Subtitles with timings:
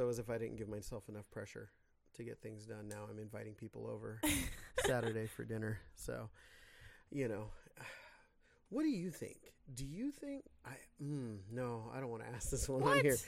[0.00, 1.68] So as if I didn't give myself enough pressure
[2.14, 4.18] to get things done, now I'm inviting people over
[4.86, 5.78] Saturday for dinner.
[5.94, 6.30] So,
[7.10, 7.48] you know,
[8.70, 9.52] what do you think?
[9.74, 10.70] Do you think I?
[11.04, 13.18] Mm, no, I don't want to ask this one on here.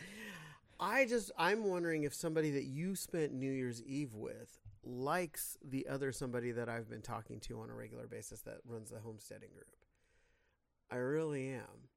[0.80, 5.86] I just I'm wondering if somebody that you spent New Year's Eve with likes the
[5.88, 9.50] other somebody that I've been talking to on a regular basis that runs the homesteading
[9.52, 9.76] group.
[10.90, 11.90] I really am.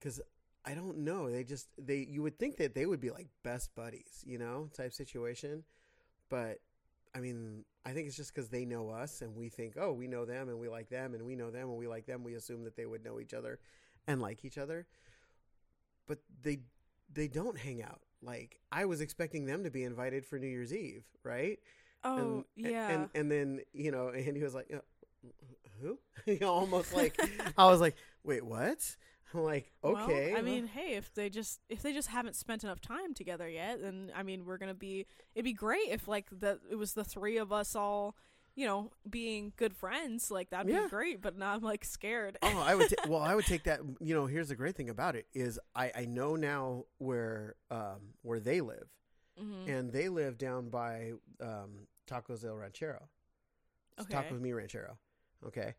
[0.00, 0.20] Cuz
[0.66, 3.74] I don't know, they just they you would think that they would be like best
[3.74, 5.62] buddies, you know, type situation.
[6.28, 6.58] But
[7.14, 10.08] I mean, I think it's just cuz they know us and we think, "Oh, we
[10.08, 12.34] know them and we like them and we know them and we like them." We
[12.34, 13.60] assume that they would know each other
[14.08, 14.86] and like each other.
[16.06, 16.60] But they
[17.12, 18.00] they don't hang out.
[18.20, 21.60] Like I was expecting them to be invited for New Year's Eve, right?
[22.02, 22.90] Oh and, yeah.
[22.90, 24.78] And and then you know, and he was like, "Uh,
[25.80, 27.20] "Who?" you know, almost like
[27.56, 28.96] I was like, "Wait, what?"
[29.34, 32.64] I'm like, "Okay." Well, I mean, hey, if they just if they just haven't spent
[32.64, 35.06] enough time together yet, then I mean, we're gonna be.
[35.34, 38.16] It'd be great if like the it was the three of us all,
[38.54, 40.30] you know, being good friends.
[40.30, 40.84] Like that'd Yeah.
[40.84, 41.20] be great.
[41.20, 42.38] But now I'm like scared.
[42.42, 42.88] oh, I would.
[42.90, 43.80] Ta- well, I would take that.
[44.00, 48.14] You know, here's the great thing about it is I I know now where um
[48.22, 48.88] where they live,
[49.38, 53.08] hmm and they live down by um Tacos del Ranchero.
[53.98, 54.28] It's Okay.
[54.28, 54.98] Tacos Mi Ranchero.
[55.46, 55.74] Okay.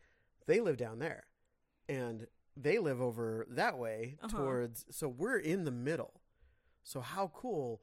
[0.48, 1.24] They live down there.
[1.90, 2.28] And
[2.60, 4.38] they live over that way Uh-huh.
[4.38, 6.22] towards so we're in the middle.
[6.84, 7.82] So how cool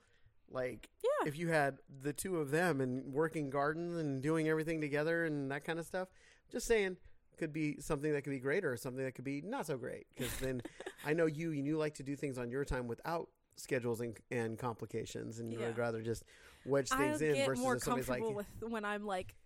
[0.51, 1.29] like Yeah.
[1.29, 5.51] if you had the two of them and working gardens and doing everything together and
[5.51, 6.09] that kind of stuff.
[6.51, 6.97] Just saying
[7.39, 10.07] could be something that could be great or something that could be not so great
[10.15, 10.63] because then
[11.05, 14.17] I know you and you like to do things on your time without schedules and,
[14.31, 16.25] and complications and you would rather just
[16.65, 19.37] wedge things in get versus more if somebody's like with when I'm like.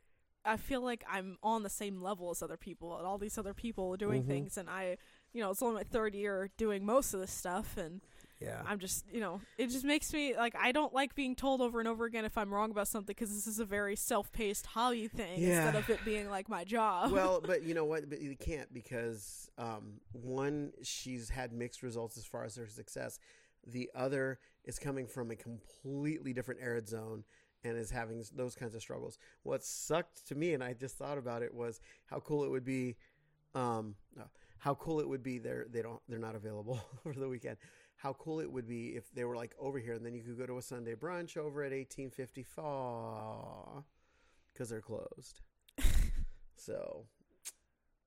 [0.44, 3.52] I feel like I'm on the same level as other people, and all these other
[3.52, 4.28] people are doing Mhm.
[4.28, 4.96] things, and I,
[5.32, 8.00] you know, it's only my third year doing most of this stuff, and
[8.40, 11.60] yeah I'm just, you know, it just makes me like I don't like being told
[11.60, 14.66] over and over again if I'm wrong about something because this is a very self-paced
[14.66, 17.10] hobby thing instead of it being like my job.
[17.10, 18.08] well, but you know what?
[18.08, 23.18] But you can't because um, one, she's had mixed results as far as her success.
[23.66, 27.24] The other is coming from a completely different arid zone
[27.64, 29.18] and is having those kinds of struggles.
[29.42, 32.64] What sucked to me, and I just thought about it, was how cool it would
[32.64, 32.96] be.
[33.54, 34.24] Um, no,
[34.58, 35.38] how cool it would be.
[35.38, 37.56] They're they don't they're not available for the weekend.
[37.96, 40.38] How cool it would be if they were like over here, and then you could
[40.38, 43.84] go to a Sunday brunch over at eighteen fifty four
[44.52, 45.40] because they're closed.
[46.60, 47.06] So,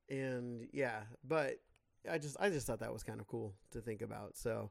[0.08, 1.54] and yeah, but
[2.08, 4.36] I just I just thought that was kind of cool to think about.
[4.36, 4.70] So,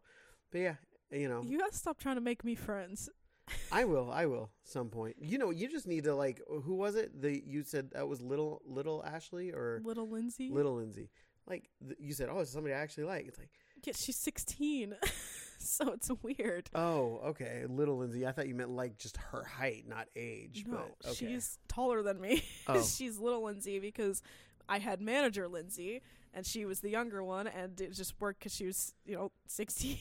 [0.51, 0.75] but yeah,
[1.11, 3.09] you know, you gotta stop trying to make me friends.
[3.71, 5.15] I will, I will, some point.
[5.19, 7.21] You know, you just need to like, who was it?
[7.21, 10.49] The you said that was little little Ashley or Little Lindsay.
[10.51, 11.09] little Lindsay.
[11.47, 11.69] Like
[11.99, 13.27] you said, oh, it's somebody I actually like.
[13.27, 13.49] It's like,
[13.83, 14.95] Yeah, she's 16,
[15.59, 16.69] so it's weird.
[16.75, 18.25] oh, okay, little Lindsay.
[18.25, 20.65] I thought you meant like just her height, not age.
[20.67, 21.15] No, but okay.
[21.27, 22.43] she's taller than me.
[22.67, 22.81] Oh.
[22.81, 24.21] she's little Lindsay because
[24.69, 26.01] I had manager Lindsay,
[26.33, 29.31] and she was the younger one, and it just worked because she was, you know,
[29.47, 29.97] 16.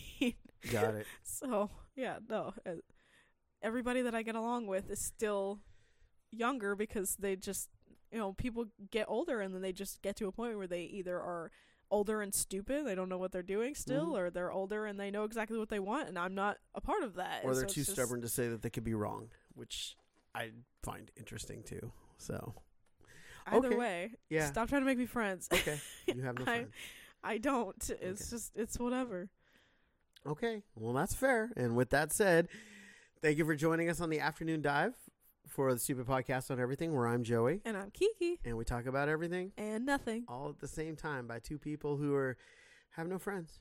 [0.71, 1.07] got it.
[1.23, 2.55] So yeah, no.
[3.63, 5.59] Everybody that I get along with is still
[6.31, 7.69] younger because they just,
[8.13, 10.83] you know, people get older and then they just get to a point where they
[10.83, 11.51] either are
[11.91, 14.19] older and stupid, they don't know what they're doing still, Mhm.
[14.19, 17.03] or they're older and they know exactly what they want, and I'm not a part
[17.03, 17.45] of that.
[17.45, 19.97] Or they're so too just- stubborn to say that they could be wrong, which
[20.35, 21.93] I find interesting too.
[22.19, 22.55] So
[23.47, 23.77] Either Okay.
[23.77, 25.49] way, yeah, stop trying to make me friends.
[25.53, 26.75] okay, you have no I- friends.
[27.25, 27.77] I don't.
[27.91, 28.31] It's Okay.
[28.37, 29.29] just it's whatever.
[30.27, 31.51] Okay, well that's fair.
[31.57, 32.49] And with that said,
[33.23, 34.95] thank you for joining us on the afternoon dive
[35.51, 38.87] for the Stupid Podcast on Everything, where I'm Joey, And I'm Kiki and we talk
[38.87, 40.25] about everything and nothing.
[40.29, 42.37] all at the same time by two people who are
[42.91, 43.59] have no friends.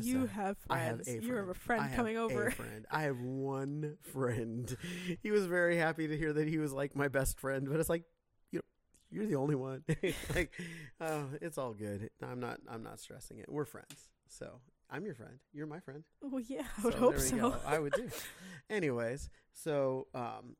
[0.00, 0.30] You sad.
[0.30, 1.24] have I have friends.
[1.24, 2.48] a You have a friend I have coming over.
[2.48, 2.84] A friend.
[2.90, 4.76] I have one friend.
[5.22, 7.88] He was very happy to hear that he was like my best friend, but it's
[7.88, 8.02] like,
[8.50, 8.62] you know,
[9.10, 9.84] you're the only one.
[10.34, 10.52] like,
[11.00, 12.10] oh, it's all good.
[12.22, 12.58] I'm not.
[12.68, 13.46] I'm not stressing it.
[13.48, 14.08] We're friends.
[14.26, 14.60] So
[14.90, 15.38] I'm your friend.
[15.52, 16.02] You're my friend.
[16.22, 17.36] Well, yeah, I would So hope so.
[17.36, 17.56] go.
[17.64, 18.08] I would do.
[18.70, 20.56] Anyways, so um,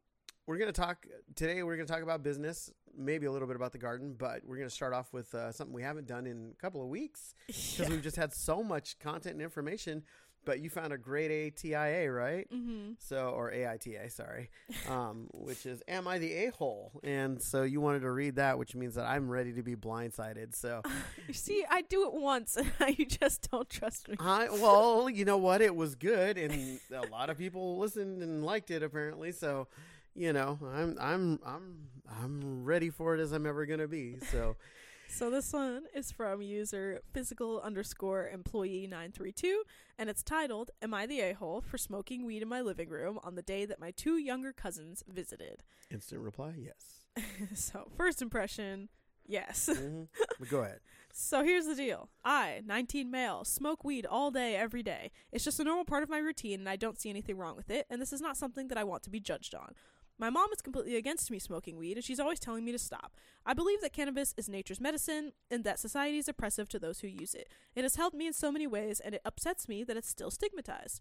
[0.46, 1.62] we're gonna talk today.
[1.62, 4.70] We're gonna talk about business, maybe a little bit about the garden, but we're gonna
[4.70, 7.88] start off with uh, something we haven't done in a couple of weeks because yeah.
[7.88, 10.02] we've just had so much content and information.
[10.46, 12.46] But you found a great ATIA, right?
[12.52, 12.92] Mm-hmm.
[12.98, 14.50] So, or AITA, sorry,
[14.90, 17.00] um, which is Am I the A hole?
[17.02, 20.54] And so you wanted to read that, which means that I'm ready to be blindsided.
[20.54, 20.82] So,
[21.26, 24.16] You see, I do it once, and you just don't trust me.
[24.20, 25.62] I well, you know what?
[25.62, 29.32] It was good, and a lot of people listened and liked it apparently.
[29.32, 29.68] So,
[30.14, 31.76] you know, I'm I'm I'm
[32.20, 34.16] I'm ready for it as I'm ever gonna be.
[34.30, 34.56] So,
[35.08, 39.62] So this one is from user physical underscore employee nine three two,
[39.98, 43.18] and it's titled "Am I the a hole for smoking weed in my living room
[43.22, 47.04] on the day that my two younger cousins visited?" Instant reply, yes.
[47.54, 48.88] so first impression,
[49.26, 49.68] yes.
[49.72, 50.08] Mhm.
[50.38, 50.80] But go ahead.
[51.16, 52.08] So here's the deal.
[52.24, 55.12] I, 19 male, smoke weed all day, every day.
[55.30, 57.70] It's just a normal part of my routine, and I don't see anything wrong with
[57.70, 59.74] it, and this is not something that I want to be judged on.
[60.18, 63.16] My mom is completely against me smoking weed, and she's always telling me to stop.
[63.44, 67.08] I believe that cannabis is nature's medicine, and that society is oppressive to those who
[67.08, 67.48] use it.
[67.74, 70.30] It has helped me in so many ways, and it upsets me that it's still
[70.30, 71.00] stigmatized.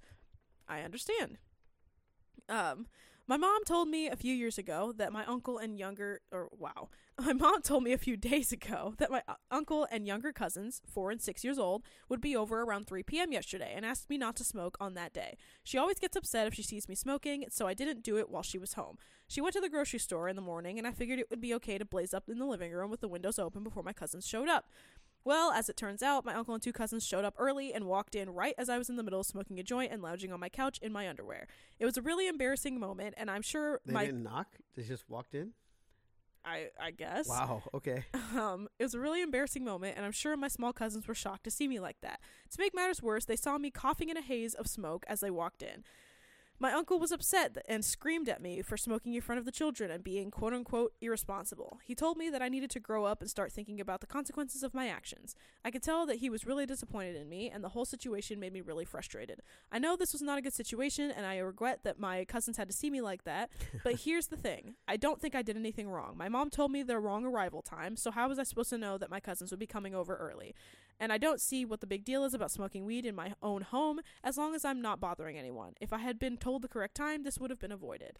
[0.67, 1.37] I understand.
[2.49, 2.87] Um,
[3.27, 6.89] my mom told me a few years ago that my uncle and younger, or wow,
[7.25, 10.81] my mom told me a few days ago that my uh, uncle and younger cousins,
[10.85, 13.31] four and six years old, would be over around 3 p.m.
[13.31, 15.37] yesterday and asked me not to smoke on that day.
[15.63, 18.43] She always gets upset if she sees me smoking, so I didn't do it while
[18.43, 18.97] she was home.
[19.27, 21.53] She went to the grocery store in the morning, and I figured it would be
[21.55, 24.27] okay to blaze up in the living room with the windows open before my cousins
[24.27, 24.65] showed up.
[25.25, 28.15] Well, as it turns out, my uncle and two cousins showed up early and walked
[28.15, 30.39] in right as I was in the middle of smoking a joint and lounging on
[30.39, 31.47] my couch in my underwear.
[31.79, 34.57] It was a really embarrassing moment, and I'm sure They my didn't knock.
[34.75, 35.51] They just walked in.
[36.45, 37.63] I I guess Wow.
[37.73, 38.03] Okay.
[38.37, 41.45] um, it was a really embarrassing moment, and I'm sure my small cousins were shocked
[41.45, 42.19] to see me like that.
[42.51, 45.31] To make matters worse, they saw me coughing in a haze of smoke as they
[45.31, 45.83] walked in.
[46.59, 49.91] My uncle was upset and screamed at me for smoking in front of the children
[49.91, 51.79] and being quote unquote irresponsible.
[51.83, 54.63] He told me that I needed to grow up and start thinking about the consequences
[54.63, 55.35] of my actions.
[55.65, 58.53] I could tell that he was really disappointed in me, and the whole situation made
[58.53, 59.41] me really frustrated.
[59.71, 62.69] I know this was not a good situation, and I regret that my cousins had
[62.69, 63.49] to see me like that,
[63.83, 66.15] but here's the thing I don't think I did anything wrong.
[66.17, 68.97] My mom told me the wrong arrival time, so how was I supposed to know
[68.97, 70.55] that my cousins would be coming over early?
[71.03, 73.61] And I don't see what the big deal is about smoking weed in my own
[73.61, 75.73] home as long as I'm not bothering anyone.
[75.81, 78.19] If I had been told the correct time, this would have been avoided.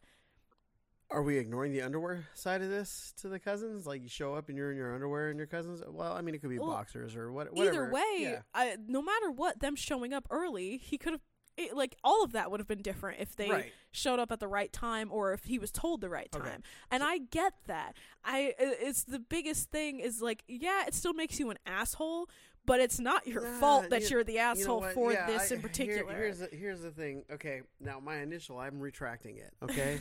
[1.10, 3.88] Are we ignoring the underwear side of this to the cousins?
[3.88, 5.82] Like you show up and you're in your underwear and your cousins.
[5.88, 7.54] Well, I mean, it could be Well, boxers or what.
[7.54, 7.86] Whatever.
[7.86, 8.40] Either way, Yeah.
[8.54, 11.22] I, no matter what, them showing up early, he could have.
[11.56, 13.72] It, like all of that would have been different if they right.
[13.92, 16.50] showed up at the right time or if he was told the right Okay.
[16.50, 16.64] time.
[16.90, 17.96] And I get that.
[18.26, 22.28] I- it's the biggest thing is like yeah, it still makes you an asshole,
[22.66, 25.28] but it's not your Nah, fault that you- you're the You know asshole for Yeah,
[25.28, 26.14] this I- in here- particular.
[26.16, 27.24] here's the, here's the thing.
[27.32, 29.52] Okay, now my initial, I'm retracting it.
[29.62, 30.00] Okay,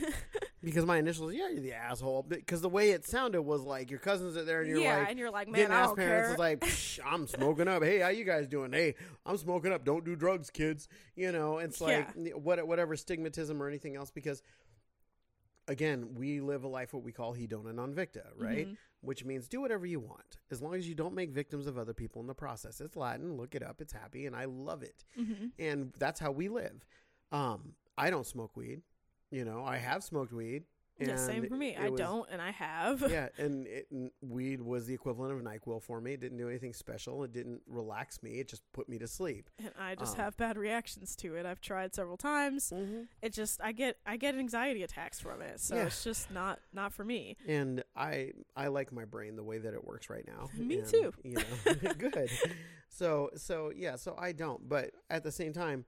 [0.63, 2.23] because my initials, yeah, you're the asshole.
[2.23, 5.09] Because the way it sounded was like your cousins are there and you're yeah, like.
[5.09, 6.33] and you're like, man, Getting I don't parents care.
[6.33, 7.83] is like, Psh, I'm smoking up.
[7.83, 8.71] Hey, how you guys doing?
[8.71, 8.95] Hey,
[9.25, 9.83] I'm smoking up.
[9.83, 10.87] Don't do drugs, kids.
[11.15, 14.09] You know, it's like what, whatever stigmatism or anything else.
[14.11, 14.41] Because
[15.67, 18.67] again, we live a life what we call hedona non victa, right?
[18.67, 18.77] Mhm.
[19.01, 21.93] Which means do whatever you want as long as you don't make victims of other
[21.93, 22.79] people in the process.
[22.79, 23.33] It's Latin.
[23.35, 23.81] Look it up.
[23.81, 25.03] It's happy, and I love it.
[25.17, 25.51] Mhm.
[25.59, 26.85] And that's how we live.
[27.31, 28.81] Um, I don't smoke weed.
[29.29, 30.65] You know, I have smoked weed.
[30.99, 31.75] Yeah, same for me.
[31.75, 33.03] I was- don't, and I have.
[33.09, 33.87] yeah, and it,
[34.21, 36.13] weed was the equivalent of Nyquil for me.
[36.13, 37.23] It didn't do anything special.
[37.23, 38.39] It didn't relax me.
[38.39, 39.49] It just put me to sleep.
[39.59, 41.45] And I just Um, have bad reactions to it.
[41.45, 42.71] I've tried several times.
[42.73, 43.01] Mm-hmm.
[43.21, 45.59] It just I get I get anxiety attacks from it.
[45.59, 45.85] So Yeah.
[45.87, 47.37] it's just not not for me.
[47.47, 50.49] And I I like my brain the way that it works right now.
[50.57, 51.11] Me And, too.
[51.23, 52.29] You know, good.
[52.89, 53.95] So so yeah.
[53.95, 54.69] So I don't.
[54.69, 55.85] But at the same time,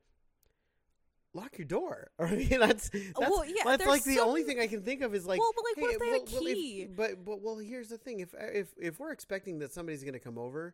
[1.36, 2.10] lock your door.
[2.20, 5.14] I mean, that's that's, well, yeah, that's like the only thing I can think of
[5.14, 5.40] is like.
[5.40, 6.88] well, but like, what hey, if they well- had a well, if- key?
[6.96, 10.20] but but well, here's the thing: if if if we're expecting that somebody's going to
[10.20, 10.74] come over,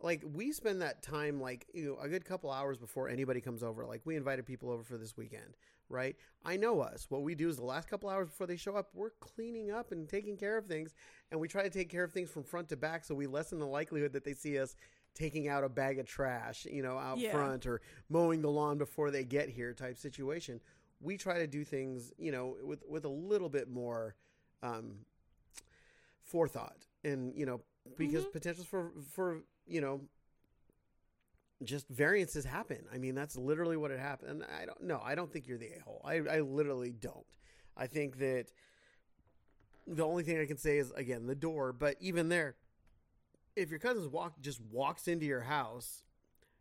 [0.00, 3.62] like we spend that time like you know a good couple hours before anybody comes
[3.62, 3.86] over.
[3.86, 5.56] Like we invited people over for this weekend,
[5.88, 6.16] right?
[6.44, 7.06] I know us.
[7.08, 9.92] What we do is the last couple hours before they show up, we're cleaning up
[9.92, 10.92] and taking care of things,
[11.30, 13.58] and we try to take care of things from front to back, so we lessen
[13.58, 14.76] the likelihood that they see us
[15.14, 17.30] taking out a bag of trash, you know, out Yeah.
[17.30, 20.60] front or mowing the lawn before they get here type situation.
[21.00, 24.14] We try to do things, you know, with with a little bit more
[24.62, 25.04] um,
[26.22, 27.60] forethought, and you know,
[27.96, 28.32] because Mhm.
[28.32, 30.00] potentials for for you know
[31.62, 32.84] just variances happen.
[32.92, 34.30] I mean, that's literally what it happened.
[34.30, 35.00] And I don't know.
[35.02, 36.02] I don't think you're the a hole.
[36.04, 37.24] I, I literally don't.
[37.76, 38.46] I think that
[39.86, 41.72] the only thing I can say is again the door.
[41.72, 42.56] But even there,
[43.56, 46.02] if your cousin's walk just walks into your house,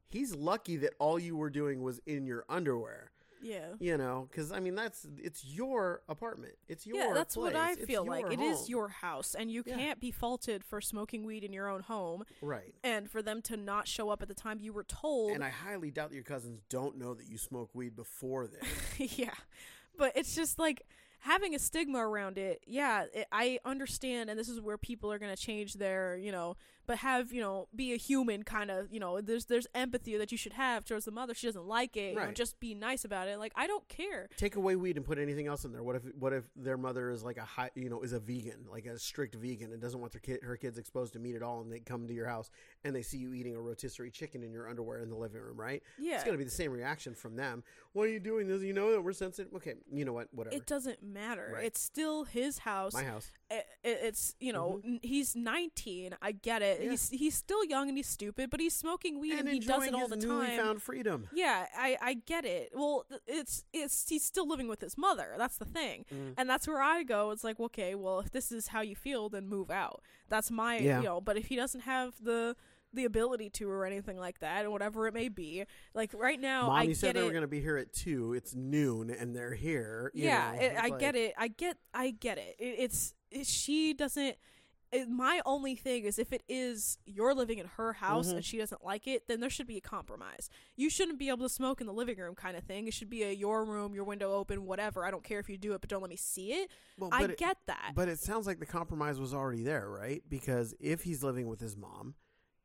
[0.07, 3.11] he's lucky that all you were doing was in your underwear.
[3.41, 3.73] Yeah.
[3.79, 6.53] You know, because I mean that's it's your apartment.
[6.69, 7.55] It's your yeah, that's what.
[7.57, 8.21] I It's feel like.
[8.21, 9.75] your It is your house, and you Yeah.
[9.75, 12.73] can't be faulted for smoking weed in your own home, right.
[12.85, 15.31] and for them to not show up at the time you were told.
[15.31, 19.17] And I highly doubt that your cousins don't know that you smoke weed before this.
[19.19, 19.33] yeah,
[19.97, 20.83] but it's just like
[21.19, 22.61] having a stigma around it.
[22.65, 26.31] Yeah, it, I understand, and this is where people are going to change their, you
[26.31, 30.17] know, but have you know be a human kind of you know there's there's empathy
[30.17, 32.73] that you should have towards the mother she doesn't like it you know, just be
[32.75, 35.71] nice about it like i don't care Take away weed and put anything else in
[35.71, 35.83] there.
[35.83, 38.65] What if what if their mother is like a high, you know, is a vegan,
[38.71, 41.43] like a strict vegan, and doesn't want their kid, her kids exposed to meat at
[41.43, 42.49] all, and they come to your house
[42.83, 45.59] and they see you eating a rotisserie chicken in your underwear in the living room,
[45.59, 45.81] right?
[45.99, 47.63] yeah It's going to be the same reaction from them.
[47.93, 48.61] Why are you doing this?
[48.63, 49.53] You know that we're sensitive.
[49.55, 50.27] Okay, you know what?
[50.31, 50.55] Whatever.
[50.55, 51.65] it doesn't matter Right.
[51.65, 53.31] it's still his house My house.
[53.83, 56.83] It, it's you know n- he's 19 i get it Mm-hmm.
[56.85, 56.89] Yeah.
[56.91, 59.85] he's he's still young and he's stupid but he's smoking weed and, and he does
[59.85, 61.27] it all the time found freedom.
[61.33, 65.57] yeah i i get it well it's it's he's still living with his mother that's
[65.57, 66.33] the thing Mm.
[66.37, 69.29] and that's where i go it's like okay well if this is how you feel
[69.29, 70.99] then move out that's my Yeah.
[70.99, 72.55] you know but if he doesn't have the
[72.95, 75.63] the ability to or anything like that or whatever it may be
[75.95, 77.75] like right now Mom, i you get said they it were going to be here
[77.77, 78.33] at two.
[78.33, 80.11] It's noon, and they're here.
[80.13, 83.93] yeah it, i like- get it i get i get it, it it's it, she
[83.93, 84.35] doesn't
[85.09, 88.35] my only thing is if it is you're living in her house Mhm.
[88.35, 90.51] and she doesn't like it then there should be a compromise.
[90.75, 92.87] You shouldn't be able to smoke in the living room kind of thing.
[92.87, 95.03] It should be a your room your window open whatever.
[95.03, 96.69] I don't care if you do it but don't let me see it.
[96.99, 97.93] Well, i it- get that.
[97.95, 100.21] But it sounds like the compromise was already there, right?
[100.29, 102.13] Because if he's living with his mom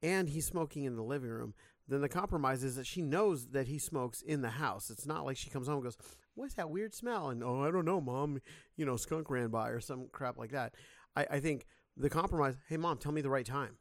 [0.02, 1.54] and he's smoking in the living room,
[1.88, 4.90] then the compromise is that she knows that he smokes in the house.
[4.90, 5.96] It's not like she comes home and goes,
[6.34, 7.30] What's that weird smell?
[7.30, 8.40] And, oh, I don't know, mom.
[8.76, 10.74] You know, skunk ran by or some crap like that.
[11.16, 11.66] I, I think
[11.96, 13.76] the compromise, hey, mom, tell me the right time.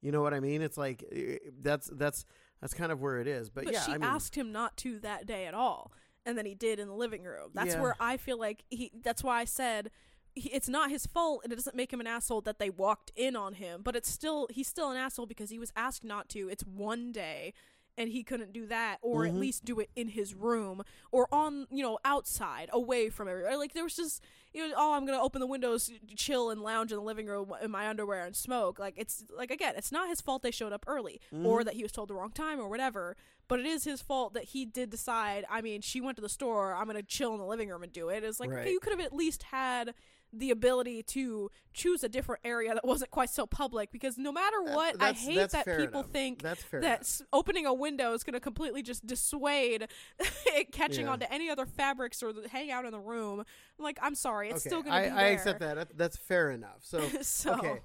[0.00, 0.62] You know what I mean?
[0.62, 2.24] It's like, eh, that's, that's,
[2.60, 3.50] that's kind of where it is.
[3.50, 5.92] But, but yeah, she I mean, asked him not to that day at all
[6.26, 7.80] and then he did in the living room that's Yeah.
[7.80, 9.90] where i feel like he that's why i said
[10.34, 13.10] he, it's not his fault and it doesn't make him an asshole that they walked
[13.16, 16.28] in on him but it's still he's still an asshole because he was asked not
[16.28, 17.52] to it's one day
[17.98, 19.40] and he couldn't do that or at Mhm.
[19.40, 23.74] least do it in his room or on you know outside away from everybody like
[23.74, 24.22] there was just
[24.54, 27.52] you know oh i'm gonna open the windows chill and lounge in the living room
[27.60, 30.72] in my underwear and smoke like it's like again it's not his fault they showed
[30.72, 31.64] up early or Mhm.
[31.64, 33.16] that he was told the wrong time or whatever
[33.48, 36.28] but it is his fault that he did decide i mean she went to the
[36.28, 38.60] store i'm gonna chill in the living room and do it it's like Right.
[38.60, 39.94] okay, you could have at least had
[40.32, 44.62] the ability to choose a different area that wasn't quite so public because no matter
[44.62, 46.06] what i hate that people enough.
[46.10, 46.80] think that's fair.
[46.80, 49.86] that opening a window is going to completely just dissuade
[50.46, 51.12] it catching Yeah.
[51.12, 53.40] onto any other fabrics or the, hang out in the room.
[53.40, 55.18] I'm like, I'm sorry, it's okay, still going to be there.
[55.24, 55.76] I accept that.
[55.76, 56.80] That- That's fair enough.
[56.82, 57.80] So, so, okay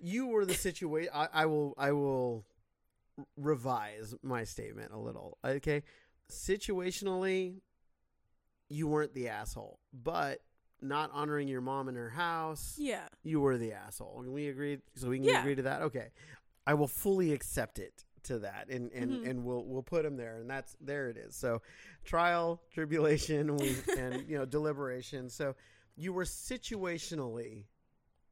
[0.00, 2.46] you were the situation I, I will i will
[3.36, 5.82] revise my statement a little okay
[6.30, 7.60] situationally
[8.68, 10.40] you weren't the asshole but
[10.82, 14.80] not honoring your mom in her house yeah, you were the asshole Can we agreed
[14.94, 15.40] so we can Yeah.
[15.40, 16.08] agree to that okay
[16.66, 19.30] i will fully accept it to that and and Mhm.
[19.30, 21.62] and we'll we'll put him there and that's there it is so
[22.04, 25.54] trial tribulation we, and you know deliberation so
[25.96, 27.64] you were situationally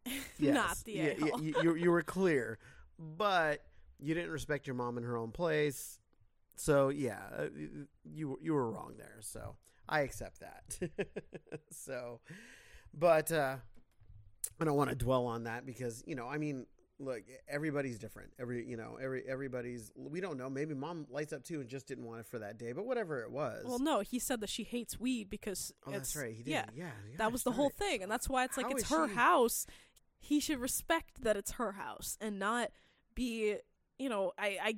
[0.38, 0.55] Yes.
[0.55, 2.59] not the yeah, yeah, you, you, you were clear,
[2.99, 3.62] but
[3.99, 5.99] you didn't respect your mom in her own place.
[6.57, 7.47] So yeah, uh,
[8.05, 9.19] you you were wrong there.
[9.21, 9.57] So
[9.88, 10.90] I accept that.
[11.71, 12.21] so,
[12.92, 13.57] but uh,
[14.61, 16.66] I don't want to dwell on that because you know, I mean,
[16.99, 18.30] look, everybody's different.
[18.38, 19.90] Every you know, every everybody's.
[19.97, 20.50] We don't know.
[20.50, 22.73] Maybe mom lights up too and just didn't want it for that day.
[22.73, 23.64] But whatever it was.
[23.66, 26.35] Well, no, he said that she hates weed because oh, that's right.
[26.35, 26.50] He did.
[26.50, 27.76] yeah, Yeah, that was the whole it.
[27.76, 29.66] thing, and that's why it's like How it's her she- house.
[30.21, 32.73] He should respect that it's her house and not
[33.14, 33.54] be,
[34.00, 34.75] you know, I, I,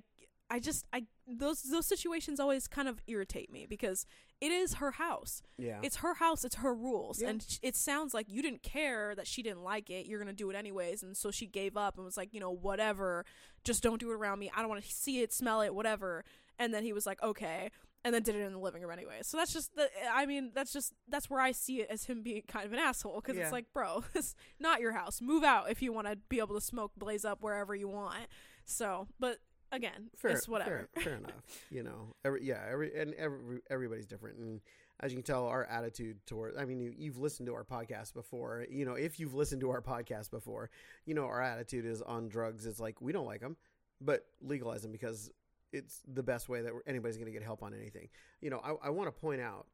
[0.50, 4.04] I just, I those those situations always kind of irritate me because
[4.40, 5.42] it is her house.
[5.58, 5.78] Yeah.
[5.82, 6.44] It's her house.
[6.44, 7.28] It's her rules, Yeah.
[7.28, 10.06] and sh- it sounds like you didn't care that she didn't like it.
[10.06, 12.50] You're gonna do it anyways, and so she gave up and was like, you know,
[12.50, 13.24] whatever.
[13.64, 14.50] Just don't do it around me.
[14.54, 16.24] I don't want to see it, smell it, whatever.
[16.58, 17.70] And then he was like, okay,
[18.04, 19.18] and then did it in the living room anyway.
[19.22, 19.88] So that's just the.
[20.12, 22.78] I mean, that's just that's where I see it as him being kind of an
[22.80, 23.44] asshole because Yeah.
[23.44, 25.20] it's like, bro, it's not your house.
[25.20, 28.26] Move out if you want to be able to smoke, blaze up wherever you want.
[28.64, 29.38] So, but
[29.72, 30.88] again, fair, it's whatever.
[30.94, 31.32] Fair, fair enough.
[31.70, 34.60] You know, every yeah, every and every everybody's different, and
[35.00, 36.56] as you can tell, our attitude toward.
[36.56, 38.66] I mean, you, you've listened to our podcast before.
[38.70, 40.70] You know, if you've listened to our podcast before,
[41.06, 42.66] you know our attitude is on drugs.
[42.66, 43.56] It's like we don't like them,
[44.00, 45.30] but legalize them because
[45.72, 48.08] it's the best way that anybody's going to get help on anything.
[48.40, 49.66] You know, I, I want to point out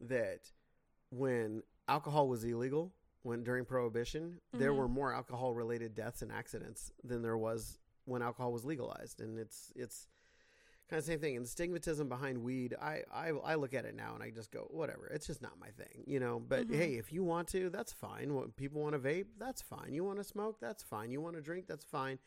[0.00, 0.50] that
[1.10, 2.92] when alcohol was illegal,
[3.22, 4.76] when during prohibition, there Mhm.
[4.78, 9.38] were more alcohol related deaths and accidents than there was when alcohol was legalized, and
[9.38, 10.06] it's it's
[10.88, 11.36] kind of the same thing.
[11.36, 14.50] And the stigmatism behind weed, I, I I look at it now and I just
[14.50, 15.06] go, whatever.
[15.06, 16.40] It's just not my thing, you know.
[16.40, 16.74] But Mhm.
[16.76, 18.34] hey, if you want to, that's fine.
[18.34, 19.94] What people want to vape, that's fine.
[19.94, 21.10] You want to smoke, that's fine.
[21.10, 22.18] You want to drink, that's fine.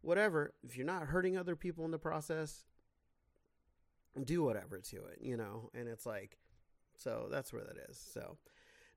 [0.00, 0.52] Whatever.
[0.64, 2.64] If you're not hurting other people in the process,
[4.24, 5.70] do whatever to it, you know.
[5.74, 6.38] And it's like,
[6.96, 7.96] so that's where that is.
[7.98, 8.36] So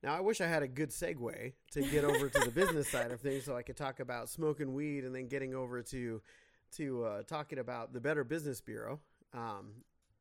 [0.05, 3.09] Now, I wish I had a good segue to get over to the business side
[3.09, 6.21] of things, so I could talk about smoking weed and then getting over to
[6.77, 8.99] to uh, talking about the Better Business Bureau.
[9.33, 9.71] Um,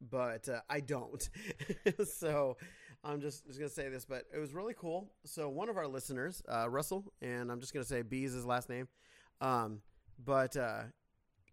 [0.01, 1.29] but uh, I don't.
[2.07, 2.57] so
[3.05, 5.13] I'm just, just going to say this, but it was really cool.
[5.27, 8.33] So one of our listeners, uh, Russell, and I'm just going to say B is
[8.33, 8.89] his last name,
[9.43, 9.83] um,
[10.25, 10.85] but uh,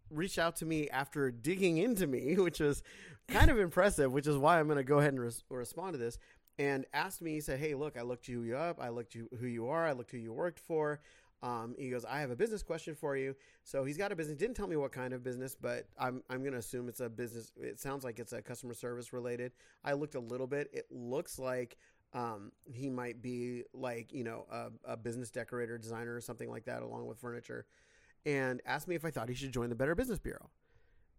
[0.09, 2.81] reached out to me after digging into me, which was
[3.27, 5.97] kind of impressive, which is why I'm going to go ahead and res- respond to
[5.97, 6.17] this.
[6.61, 8.79] And asked me, he said, Hey, look, I looked you up.
[8.79, 9.87] I looked you who you are.
[9.87, 11.01] I looked who you worked for.
[11.41, 13.35] Um, he goes, I have a business question for you.
[13.63, 14.37] So he's got a business.
[14.37, 17.51] Didn't tell me what kind of business, but I'm I'm gonna assume it's a business.
[17.59, 19.53] It sounds like it's a customer service related.
[19.83, 20.69] I looked a little bit.
[20.71, 21.77] It looks like
[22.13, 26.65] um, he might be like you know a, a business decorator, designer, or something like
[26.65, 27.65] that, along with furniture.
[28.23, 30.51] And asked me if I thought he should join the Better Business Bureau.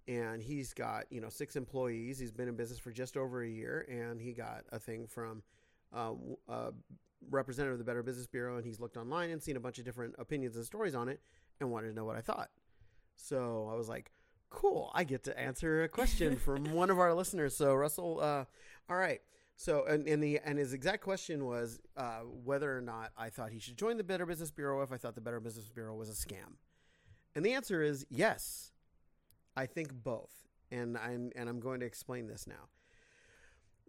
[0.09, 2.19] And he's got you know six employees.
[2.19, 5.43] He's been in business for just over a year, and he got a thing from
[5.93, 6.13] uh,
[6.49, 6.71] uh,
[7.31, 9.85] representative of the Better Business Bureau, and he's looked online and seen a bunch of
[9.85, 11.21] different opinions and stories on it,
[11.61, 12.51] and wanted to know what I thought.
[13.17, 14.11] So I was like,
[14.51, 18.45] "Cool, I get to answer a question from one of our listeners." So Russell, uh,
[18.91, 19.21] all right.
[19.57, 23.51] So and, and the and his exact question was uh, whether or not I thought
[23.51, 26.09] he should join the Better Business Bureau if I thought the Better Business Bureau was
[26.09, 26.57] a scam,
[27.35, 28.72] and the answer is yes.
[29.57, 30.33] I think both,
[30.71, 32.69] and I'm and I'm going to explain this now.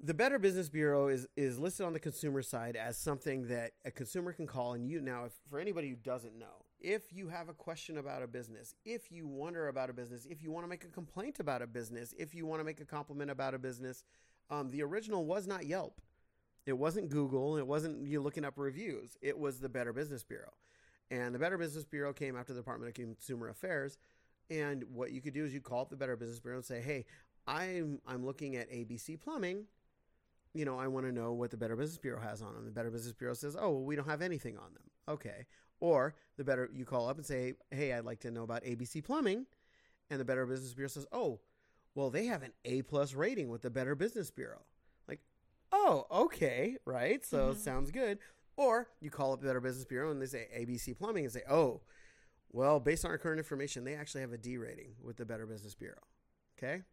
[0.02, 3.92] The Better Business Bureau is is listed on the consumer side as something that a
[3.92, 7.48] consumer can call and you now if for anybody who doesn't know if you have
[7.48, 10.68] a question about a business if you wonder about a business if you want to
[10.68, 13.60] make a complaint about a business if you want to make a compliment about a
[13.60, 14.04] business
[14.50, 16.02] um, the original was not Yelp.
[16.66, 19.18] It wasn't Google it wasn't you looking up reviews.
[19.22, 20.54] It was the Better Business Bureau.
[21.12, 23.98] And the Better Business Bureau came after the Department of Consumer Affairs
[24.50, 26.82] and what you could do is you call up the Better Business Bureau and say
[26.82, 27.06] hey
[27.48, 29.66] I'm I'm looking at ABC Plumbing
[30.54, 32.66] you know, I want to know what the Better Business Bureau has on them.
[32.66, 34.84] The Better Business Bureau says, oh, well, we don't have anything on them.
[35.10, 35.46] Okay.
[35.80, 39.04] Or the better, you call up and say, hey, I'd like to know about ABC
[39.04, 39.46] Plumbing.
[40.10, 41.40] And the Better Business Bureau says, oh,
[41.96, 44.62] well, they have an A plus rating with the Better Business Bureau.
[45.08, 45.22] Like,
[45.72, 47.26] oh, okay, right?
[47.26, 47.60] So mm-hmm.
[47.60, 48.20] sounds good.
[48.56, 51.42] Or you call up the Better Business Bureau and they say ABC Plumbing and say,
[51.50, 51.82] oh,
[52.54, 55.48] well, based on our current information, they actually have a D rating with the Better
[55.48, 56.02] Business Bureau.
[56.58, 56.84] Okay.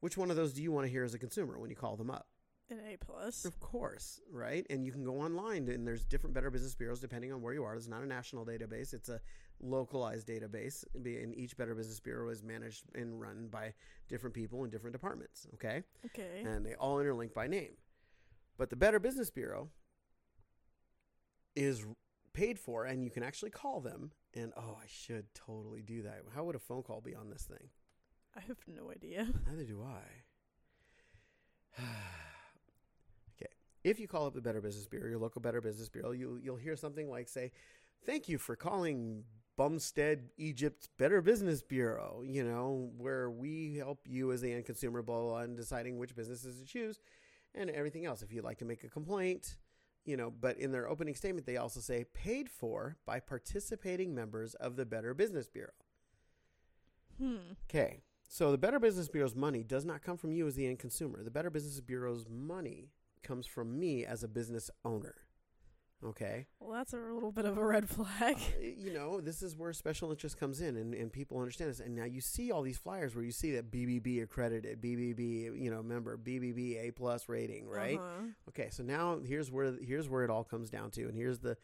[0.00, 1.96] Which one of those do you want to hear as a consumer when you call
[1.96, 2.26] them up?
[2.70, 3.44] An A plus.
[3.44, 4.66] Of course, right?
[4.68, 7.62] And you can go online and there's different Better Business Bureaus depending on where you
[7.62, 7.74] are.
[7.74, 9.20] It's not a national database, it's a
[9.62, 10.84] localized database.
[10.94, 13.74] And each Better Business Bureau is managed and run by
[14.08, 15.84] different people in different departments, okay?
[16.06, 16.42] Okay.
[16.44, 17.74] And they all interlink by name.
[18.58, 19.68] But the Better Business Bureau
[21.54, 21.86] is
[22.32, 26.22] paid for and you can actually call them and oh, I should totally do that.
[26.34, 27.68] How would a phone call be on this thing?
[28.36, 29.28] I have no idea.
[29.46, 31.82] Neither do I.
[33.36, 33.50] Okay.
[33.82, 36.56] If you call up the Better Business Bureau, your local Better Business Bureau, you, you'll
[36.56, 37.50] hear something like, say,
[38.06, 39.24] thank you for calling
[39.56, 45.02] Bumstead, Egypt's Better Business Bureau, you know, where we help you as the end consumer,
[45.02, 47.00] blah, blah, blah, in deciding which businesses to choose
[47.54, 48.22] and everything else.
[48.22, 49.56] If you'd like to make a complaint,
[50.04, 54.54] you know, but in their opening statement, they also say paid for by participating members
[54.54, 55.72] of the Better Business Bureau.
[57.18, 57.54] Hmm.
[57.68, 58.00] Okay.
[58.28, 61.22] So the Better Business Bureau's money does not come from you as the end consumer.
[61.22, 62.90] The Better Business Bureau's money
[63.22, 65.14] comes from me as a business owner.
[66.04, 66.46] Okay.
[66.60, 68.36] Well, that's a little bit of a red flag.
[68.36, 71.80] Uh, you know, this is where special interest comes in, and, and people understand this.
[71.80, 75.70] And now you see all these flyers where you see that BBB accredited, BBB, you
[75.70, 77.98] know, member, BBB A plus rating, right?
[77.98, 78.26] Uh-huh.
[78.50, 81.56] Okay, so now here's where here's where it all comes down to, and here's the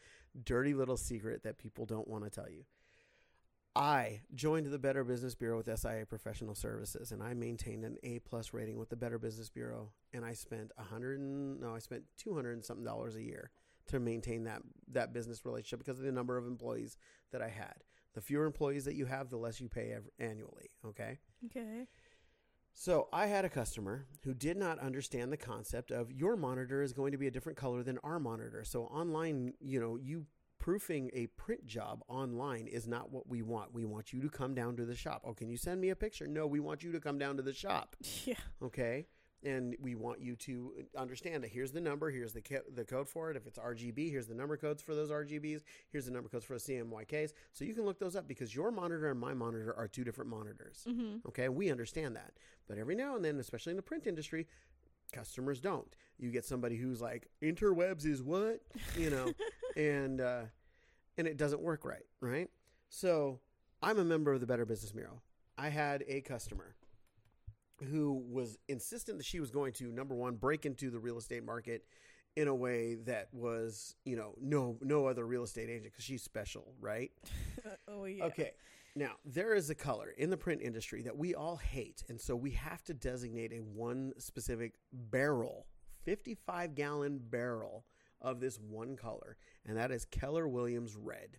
[0.43, 2.63] dirty little secret that people don't want to tell you.
[3.73, 8.19] I joined the Better Business Bureau with SIA Professional Services, and I maintained an A
[8.19, 9.91] plus rating with the Better Business Bureau.
[10.13, 13.51] And I spent a hundred no, I spent two hundred and something dollars a year
[13.91, 16.97] to maintain that that business relationship because of the number of employees
[17.31, 17.75] that I had.
[18.13, 20.69] The fewer employees that you have, the less you pay ev- annually.
[20.85, 21.19] Okay.
[21.45, 21.87] Okay.
[22.73, 26.93] So I had a customer who did not understand the concept of your monitor is
[26.93, 28.63] going to be a different color than our monitor.
[28.65, 30.25] So online, you know, you
[30.59, 33.73] proofing a print job online is not what we want.
[33.73, 35.23] We want you to come down to the shop.
[35.25, 36.27] Oh, can you send me a picture?
[36.27, 37.95] No, we want you to come down to the shop.
[38.25, 38.35] Yeah.
[38.63, 39.07] Okay.
[39.43, 43.09] And we want you to understand that here's the number, here's the co- the code
[43.09, 43.37] for it.
[43.37, 45.63] If it's RGB, here's the number codes for those RGBs.
[45.89, 47.33] Here's the number codes for the CMYKs.
[47.53, 50.29] So you can look those up because your monitor and my monitor are two different
[50.29, 50.85] monitors.
[50.87, 51.27] Mm-hmm.
[51.27, 52.33] Okay, we understand that.
[52.67, 54.47] But every now and then, especially in the print industry,
[55.11, 55.95] customers don't.
[56.19, 58.61] You get somebody who's like, interwebs is what?
[58.95, 59.33] You know,
[59.75, 60.41] and uh,
[61.17, 62.49] and it doesn't work right, right?
[62.89, 63.39] So
[63.81, 65.21] I'm a member of the Better Business Bureau.
[65.57, 66.75] I had a customer
[67.89, 71.43] who was insistent that she was going to number one break into the real estate
[71.43, 71.85] market
[72.35, 76.23] in a way that was, you know, no no other real estate agent because she's
[76.23, 77.11] special, right?
[77.87, 78.25] oh yeah.
[78.25, 78.51] Okay.
[78.95, 82.03] Now, there is a color in the print industry that we all hate.
[82.09, 85.65] And so we have to designate a one specific barrel,
[86.03, 87.85] 55 gallon barrel
[88.21, 89.37] of this one color.
[89.65, 91.37] And that is Keller Williams red.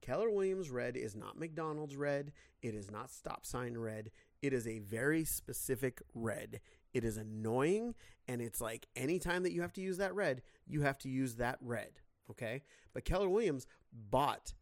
[0.00, 2.32] Keller Williams red is not McDonald's red.
[2.62, 4.10] It is not stop sign red.
[4.42, 6.60] It is a very specific red.
[6.94, 7.94] It is annoying.
[8.26, 11.36] And it's like anytime that you have to use that red, you have to use
[11.36, 12.00] that red.
[12.30, 12.62] Okay.
[12.92, 14.54] But Keller Williams bought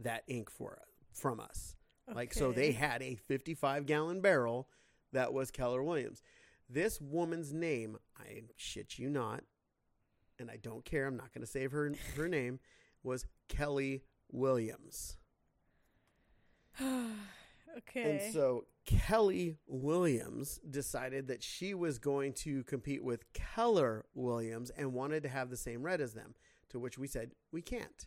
[0.00, 0.78] that ink for
[1.12, 1.76] from us.
[2.12, 4.68] Like so they had a 55 gallon barrel
[5.12, 6.22] that was Keller Williams.
[6.68, 9.44] This woman's name, I shit you not,
[10.38, 12.60] and I don't care, I'm not going to say her her name
[13.02, 15.16] was Kelly Williams.
[17.78, 18.20] okay.
[18.24, 24.92] And so Kelly Williams decided that she was going to compete with Keller Williams and
[24.92, 26.34] wanted to have the same red as them.
[26.70, 28.06] To which we said, we can't.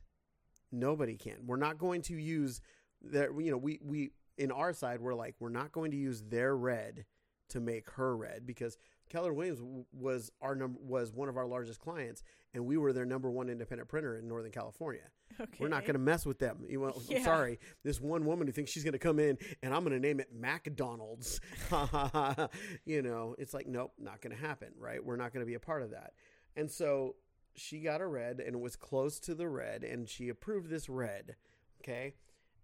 [0.72, 1.46] Nobody can.
[1.46, 2.62] We're not going to use
[3.00, 6.24] their, you know, we, we, in our side, we're like, we're not going to use
[6.24, 7.06] their red
[7.50, 9.62] to make her red because Keller Williams
[9.94, 12.24] was our number, was one of our largest clients
[12.56, 15.04] and we were their number one independent printer in Northern California.
[15.40, 15.58] Okay.
[15.60, 16.66] We're not going to mess with them.
[16.68, 17.60] You know, I'm sorry.
[17.84, 20.20] This one woman who thinks she's going to come in and I'm going to name
[20.20, 21.40] it McDonald's.
[22.86, 25.04] you know, it's like, nope, not going to happen, right?
[25.04, 26.14] We're not going to be a part of that.
[26.56, 27.16] And so
[27.56, 30.90] she got a red and it was close to the red and she approved this
[30.90, 31.36] red.
[31.82, 32.14] Okay.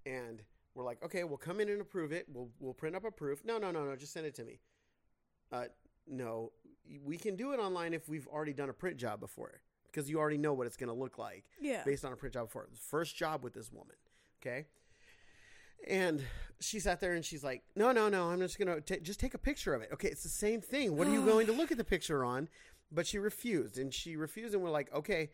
[0.06, 0.41] And
[0.74, 2.26] we're like, okay, we'll come in and approve it.
[2.34, 3.43] We'll, we'll print up a proof.
[3.45, 3.95] No, no, no, no.
[3.95, 4.60] Just send it to me.
[5.52, 5.65] Uh,
[6.08, 6.52] no,
[7.04, 10.19] we can do it online if we've already done a print job before because you
[10.19, 11.84] already know what it's going to look like Yeah.
[11.84, 12.67] based on a print job before.
[12.75, 13.95] First job with this woman.
[14.41, 14.65] Okay.
[15.88, 16.23] And
[16.60, 19.34] she sat there and she's like, no, no, no, I'm just going to just take
[19.34, 19.89] a picture of it.
[19.93, 20.08] Okay.
[20.10, 20.95] It's the same thing.
[20.95, 22.47] What are you going to look at the picture on?
[22.91, 24.54] But she refused and she refused.
[24.54, 25.30] And we're like, okay.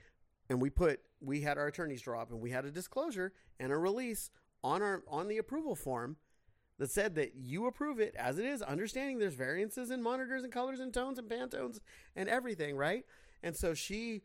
[0.49, 3.71] And we put, we had our attorneys draw up and we had a disclosure and
[3.71, 4.29] a release
[4.63, 6.15] on our, on the approval form
[6.79, 10.53] that said that you approve it as it is, understanding there's variances in monitors and
[10.53, 11.79] colors and tones and pantones
[12.15, 13.03] and everything, right?
[13.43, 14.21] And so she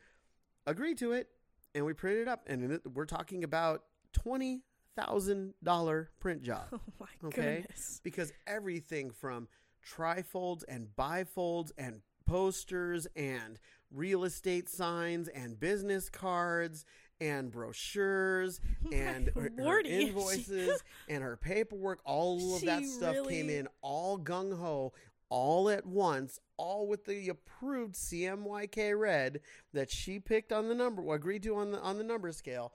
[0.67, 1.29] agreed to it,
[1.75, 4.63] and we printed it up, and it, we're talking about twenty
[4.97, 7.61] thousand dollar print job Oh my Okay.
[7.63, 8.01] goodness.
[8.05, 9.49] because everything from
[9.87, 13.59] trifolds and bifolds and posters and
[13.91, 16.85] real estate signs and business cards
[17.21, 18.61] and brochures
[18.93, 24.19] and her, her invoices and her paperwork all of that She stuff came in all
[24.19, 24.93] gung-ho
[25.31, 29.41] all at once all with the approved CMYK red
[29.73, 32.73] that she picked on the number well, agreed to on the on the number scale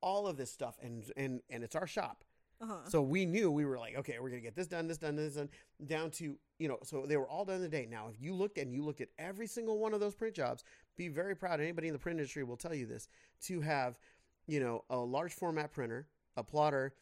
[0.00, 2.24] all of this stuff and and and it's our shop
[2.60, 2.88] Uh-huh.
[2.88, 5.34] so we knew we were like, okay, we're gonna get this done, this done, this
[5.34, 5.48] done,
[5.84, 6.78] down to you know.
[6.84, 7.86] So they were all done in the day.
[7.90, 10.62] Now, if you looked and you looked at every single one of those print jobs,
[10.96, 11.60] be very proud.
[11.60, 13.08] Anybody in the print industry will tell you this:
[13.46, 13.98] to have,
[14.46, 16.94] you know, a large format printer, a plotter,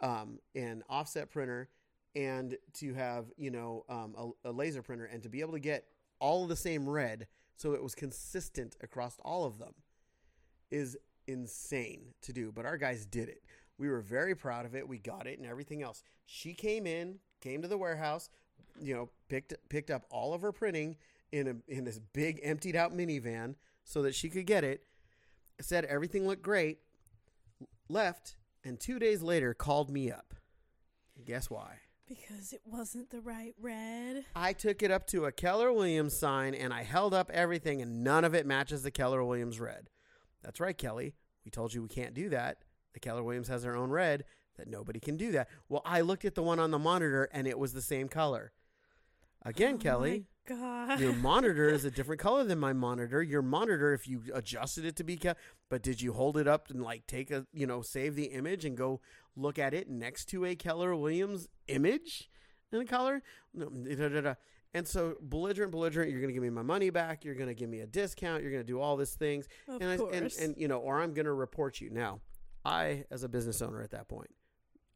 [0.00, 1.68] um, an offset printer,
[2.14, 5.60] and to have you know um, a, a laser printer, and to be able to
[5.60, 5.84] get
[6.18, 9.74] all of the same red, so it was consistent across all of them,
[10.70, 10.96] is
[11.26, 12.52] insane to do.
[12.52, 13.42] But our guys did it.
[13.78, 14.86] We were very proud of it.
[14.86, 16.02] We got it and everything else.
[16.26, 18.28] She came in, came to the warehouse,
[18.78, 20.96] you know, picked picked up all of her printing
[21.32, 24.82] in a in this big emptied out minivan so that she could get it.
[25.60, 26.78] Said everything looked great.
[27.88, 30.34] Left and 2 days later called me up.
[31.24, 31.78] Guess why?
[32.10, 34.24] Because it wasn't the right red.
[34.34, 38.02] I took it up to a Keller Williams sign and I held up everything and
[38.02, 39.90] none of it matches the Keller Williams red.
[40.42, 41.14] That's right, Kelly.
[41.44, 42.64] We told you we can't do that.
[42.94, 44.24] The Keller Williams has their own red
[44.56, 45.48] that nobody can do that.
[45.68, 48.50] Well, I looked at the one on the monitor and it was the same color.
[49.44, 51.00] Again, Oh Kelly, God.
[51.00, 53.22] your monitor is a different color than my monitor.
[53.22, 55.36] Your monitor, if you adjusted it to be, Ke-
[55.68, 58.64] but did you hold it up and like take a, you know, save the image
[58.64, 59.00] and go
[59.36, 62.30] look at it next to a Keller Williams image
[62.72, 63.22] in the color?
[63.54, 64.34] No, da, da, da.
[64.72, 66.10] And so belligerent, belligerent.
[66.10, 67.24] You're going to give me my money back.
[67.24, 68.42] You're going to give me a discount.
[68.42, 71.00] You're going to do all these things, of and, I, and and you know, or
[71.00, 71.90] I'm going to report you.
[71.90, 72.20] Now,
[72.64, 74.30] I, as a business owner at that point,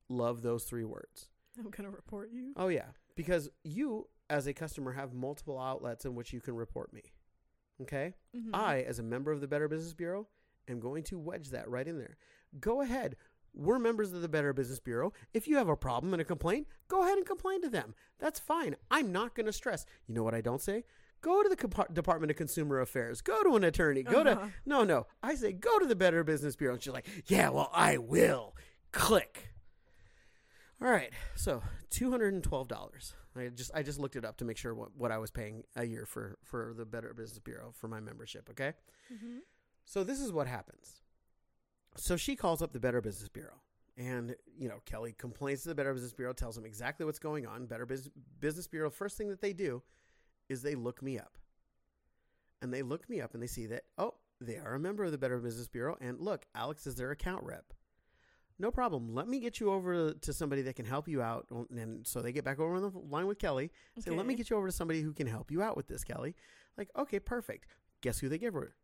[0.09, 1.29] love those three words.
[1.59, 2.53] I'm gonna report you.
[2.57, 6.93] Oh yeah, because you as a customer have multiple outlets in which you can report
[6.93, 7.13] me.
[7.83, 8.15] Okay?
[8.35, 8.51] Mhm.
[8.55, 10.29] I as a member of the Better Business Bureau
[10.69, 12.17] am going to wedge that right in there.
[12.61, 13.17] Go ahead.
[13.53, 15.13] We're members of the Better Business Bureau.
[15.33, 17.95] If you have a problem and a complaint, go ahead and complain to them.
[18.19, 18.75] That's fine.
[18.91, 19.87] I'm not going to stress.
[20.09, 20.85] You know what I don't say?
[21.21, 23.21] Go to the Compa- Department of Consumer Affairs.
[23.23, 24.03] Go to an attorney.
[24.03, 24.47] Go Uh-huh.
[24.47, 25.07] to No, no.
[25.23, 26.75] I say go to the Better Business Bureau.
[26.75, 28.57] And she's like, "Yeah, well, I will."
[28.93, 29.51] Click.
[30.83, 31.13] All right.
[31.37, 33.15] So, $212.
[33.37, 35.65] I just I just looked it up to make sure what, what I was paying
[35.77, 38.49] a year for for the Better Business Bureau for my membership.
[38.51, 38.73] Okay,
[39.13, 39.39] Mm-hmm.
[39.85, 41.01] so this is what happens.
[41.97, 43.61] So she calls up the Better Business Bureau,
[43.97, 47.47] and you know Kelly complains to the Better Business Bureau, tells them exactly what's going
[47.47, 47.67] on.
[47.67, 48.91] Better Bus- Business Bureau.
[48.91, 49.83] First thing that they do
[50.49, 51.39] is they look me up,
[52.63, 55.13] and they look me up and they see that oh they are a member of
[55.13, 57.73] the Better Business Bureau, and look Alex is their account rep.
[58.59, 59.13] No problem.
[59.15, 61.47] Let me get you over to somebody that can help you out.
[61.53, 63.71] Oh, and so they get back over on the line with Kelly.
[63.99, 66.05] Say, let me get you over to somebody who can help you out with this,
[66.05, 66.37] Kelly.
[66.79, 67.67] Like, okay, perfect.
[68.01, 68.75] Guess who they give her?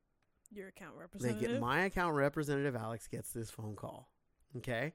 [0.53, 1.41] Your account representative.
[1.41, 4.11] They get my account representative, Alex, gets this phone call.
[4.57, 4.93] Okay.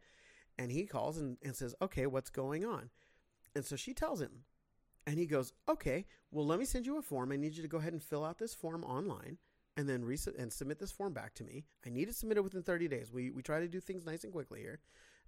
[0.58, 2.90] And he calls and, and says, okay, what's going on?
[3.56, 4.44] And so she tells him.
[5.08, 7.32] And he goes, okay, well, let me send you a form.
[7.32, 9.38] I need you to go ahead and fill out this form online
[9.78, 11.66] and then res- and submit this form back to me.
[11.86, 13.12] I need it submitted within 30 days.
[13.12, 14.80] We, we try to do things nice and quickly here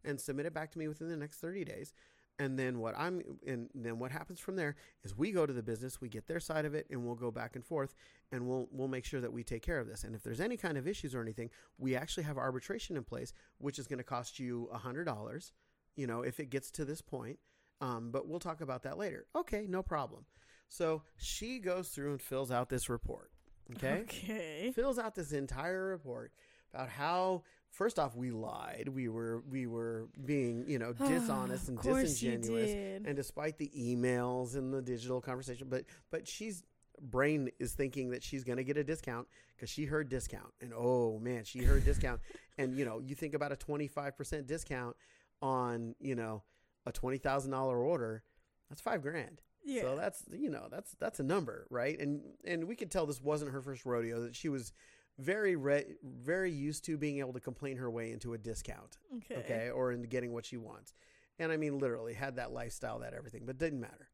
[0.04, 1.94] and submit it back to me within the next 30 days.
[2.40, 5.64] And then what I'm and then what happens from there is we go to the
[5.64, 7.96] business, we get their side of it, and we'll go back and forth,
[8.32, 10.04] and we'll we'll make sure that we take care of this.
[10.04, 13.34] And if there's any kind of issues or anything, we actually have arbitration in place,
[13.58, 15.52] which is going to cost you hundred dollars.
[15.96, 17.40] You know, if it gets to this point,
[17.82, 19.26] um, but we'll talk about that later.
[19.36, 20.26] Okay, no problem.
[20.70, 23.32] So she goes through and fills out this report.
[23.76, 24.72] Okay, Okay.
[24.74, 26.32] fills out this entire report
[26.74, 28.88] about how first off we lied.
[28.88, 33.04] We were we were being you know dishonest and Of course you disingenuous.
[33.06, 36.64] and despite the emails and the digital conversation but but she's
[37.00, 40.52] brain is thinking that she's going to get a discount because she heard discount.
[40.62, 42.22] And oh man she heard discount.
[42.60, 44.96] And you know you think about a 25% discount
[45.44, 46.42] on you know
[46.88, 48.24] a $20000 order
[48.68, 49.82] that's five grand yeah.
[49.82, 52.00] so that's you know that's that's a number, right?
[52.00, 54.22] And and we could tell this wasn't her first rodeo.
[54.22, 54.74] That she was
[55.20, 59.36] very re- very used to being able to complain her way into a discount, okay.
[59.36, 60.94] okay, or into getting what she wants.
[61.40, 64.10] And I mean, literally had that lifestyle, that everything, but didn't matter.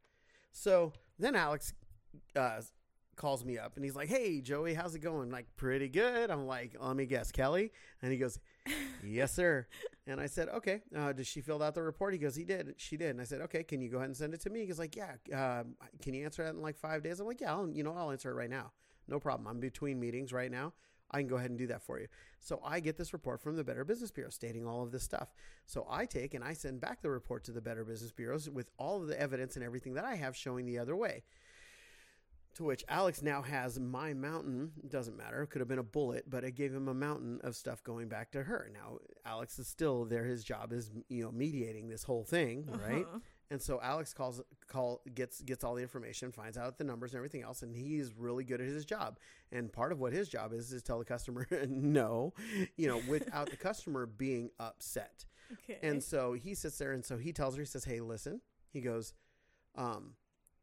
[0.51, 1.73] So then Alex
[2.35, 2.61] uh,
[3.15, 6.29] calls me up and he's like, "Hey, Joey, how's it going?" like, pretty good.
[6.29, 8.39] I'm like, "Let me guess, Kelly," and he goes,
[9.05, 9.67] "Yes, sir."
[10.05, 12.13] And I said, okay, uh, she fill out the report?
[12.13, 12.75] He goes, he did.
[12.77, 13.11] She did.
[13.11, 14.61] And I said, okay, can you go ahead and send it to me?
[14.61, 15.13] He goes like, yeah.
[15.33, 17.19] Um, can you answer that in like five days?
[17.19, 18.71] I'm like, yeah, I'll, you know, I'll answer it right now.
[19.07, 19.47] No problem.
[19.47, 20.73] I'm between meetings right now.
[21.11, 22.07] I can go ahead and do that for you.
[22.39, 25.33] So I get this report from the Better Business Bureau stating all of this stuff.
[25.65, 28.71] So I take and I send back the report to the Better Business Bureaus with
[28.77, 31.23] all of the evidence and everything that I have showing the other way.
[32.55, 34.73] To which Alex now has my mountain.
[34.87, 35.47] Doesn't matter.
[35.47, 38.31] Could have been a bullet, but it gave him a mountain of stuff going back
[38.31, 38.69] to her.
[38.71, 40.25] Now Alex is still there.
[40.25, 43.05] His job is you know mediating this whole thing, right?
[43.05, 43.19] Uh-huh.
[43.49, 47.17] And so Alex calls call gets gets all the information, finds out the numbers and
[47.17, 49.19] everything else, and he's really good at his job.
[49.51, 52.33] And part of what his job is is tell the customer no,
[52.77, 55.25] you know, without the customer being upset.
[55.69, 55.77] Okay.
[55.83, 58.81] And so he sits there, and so he tells her, he says, "Hey, listen," he
[58.81, 59.13] goes,
[59.75, 60.13] um,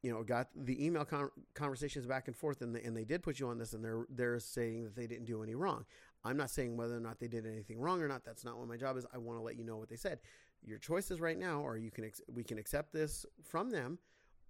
[0.03, 3.23] you know, got the email con- conversations back and forth, and they, and they did
[3.23, 5.85] put you on this, and they're they're saying that they didn't do any wrong.
[6.25, 8.25] I'm not saying whether or not they did anything wrong or not.
[8.25, 9.07] That's not what my job is.
[9.13, 10.21] I want to let you know what they said.
[10.63, 13.99] Your choices right now, or you can ex- we can accept this from them,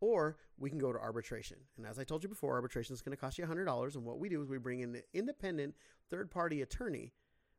[0.01, 1.59] or we can go to arbitration.
[1.77, 3.95] And as I told you before, arbitration is going to cost you $100.
[3.95, 5.75] And what we do is we bring in an independent
[6.09, 7.13] third party attorney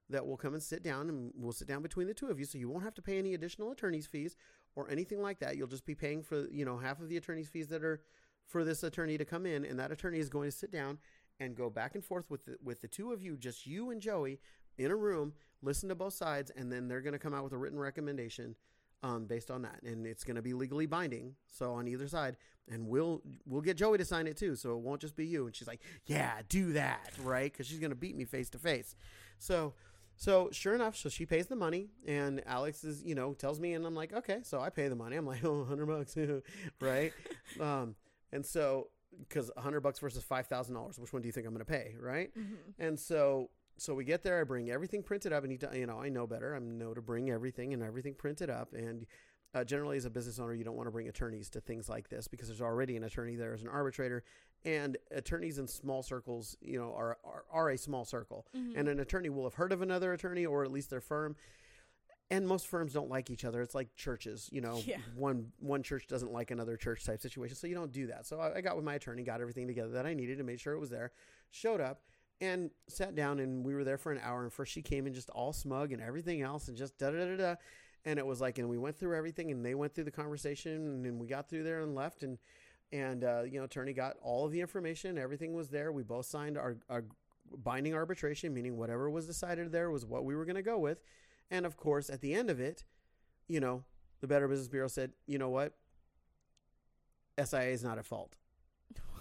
[0.09, 2.45] that will come and sit down and we'll sit down between the two of you.
[2.45, 4.35] So you won't have to pay any additional attorney's fees
[4.75, 5.57] or anything like that.
[5.57, 8.01] You'll just be paying for, you know, half of the attorney's fees that are
[8.47, 9.65] for this attorney to come in.
[9.65, 10.97] And that attorney is going to sit down
[11.39, 14.01] and go back and forth with the, with the two of you, just you and
[14.01, 14.39] Joey
[14.77, 16.51] in a room, listen to both sides.
[16.55, 18.55] And then they're going to come out with a written recommendation
[19.03, 21.35] um, based on that, and it's going to be legally binding.
[21.47, 22.37] So on either side,
[22.69, 25.47] and we'll we'll get Joey to sign it too, so it won't just be you.
[25.47, 28.59] And she's like, "Yeah, do that, right?" Because she's going to beat me face to
[28.59, 28.95] face.
[29.39, 29.73] So,
[30.21, 33.73] so sure enough, so she pays the money, and Alex is you know tells me,
[33.73, 35.15] and I'm like, "Okay," so I pay the money.
[35.15, 36.15] I'm like, "Oh, hundred bucks,
[36.79, 37.11] right?"
[37.59, 37.95] um,
[38.31, 38.89] and so
[39.27, 41.71] because hundred bucks versus five thousand dollars, which one do you think I'm going to
[41.71, 42.29] pay, right?
[42.37, 42.57] Mhm.
[42.77, 44.39] And so so we get there.
[44.39, 46.55] I bring everything printed up, and he, you know, I know better.
[46.55, 48.73] I know to bring everything and everything printed up.
[48.73, 49.07] And
[49.55, 52.09] uh, generally, as a business owner, you don't want to bring attorneys to things like
[52.09, 54.23] this because there's already an attorney there as an arbitrator,
[54.63, 58.45] and attorneys in small circles, you know, are are, are a small circle.
[58.55, 58.73] Mhm.
[58.77, 61.35] And an attorney will have heard of another attorney or at least their firm.
[62.29, 63.61] And most firms don't like each other.
[63.61, 64.81] It's like churches, you know.
[64.85, 64.99] Yeah.
[65.15, 68.25] One one church doesn't like another church type situation, so you don't do that.
[68.25, 70.59] So I, I got with my attorney, got everything together that I needed to make
[70.59, 71.11] sure it was there.
[71.49, 72.03] Showed up
[72.39, 74.43] and sat down, and we were there for an hour.
[74.43, 77.25] And first she came in just all smug and everything else, and just da da
[77.25, 77.55] da da.
[78.05, 80.71] And it was like, and we went through everything, and they went through the conversation,
[80.73, 82.37] and then we got through there and left, and
[82.91, 85.17] and uh, you know, attorney got all of the information.
[85.17, 85.91] Everything was there.
[85.91, 87.05] We both signed our, our
[87.63, 91.01] binding arbitration, meaning whatever was decided there was what we were going to go with.
[91.49, 92.83] And of course, at the end of it,
[93.47, 93.83] you know,
[94.19, 95.73] the Better Business Bureau said, you know what?
[97.43, 98.35] SIA is not at fault.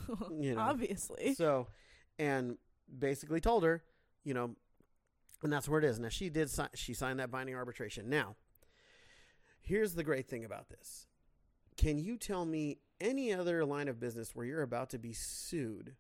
[0.40, 0.60] You know.
[0.60, 1.34] Obviously.
[1.34, 1.68] So,
[2.18, 2.56] and
[2.98, 3.84] basically told her,
[4.24, 4.56] you know,
[5.44, 6.00] and that's where it is.
[6.00, 6.68] Now she did sign.
[6.74, 8.10] She signed that binding arbitration.
[8.10, 8.34] Now,
[9.60, 11.06] here's the great thing about this.
[11.76, 15.94] Can you tell me any other line of business where you're about to be sued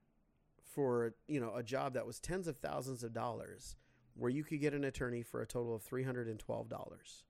[0.62, 3.76] for you know a job that was tens of thousands of dollars,
[4.14, 7.24] where you could get an attorney for a total of three hundred and twelve dollars?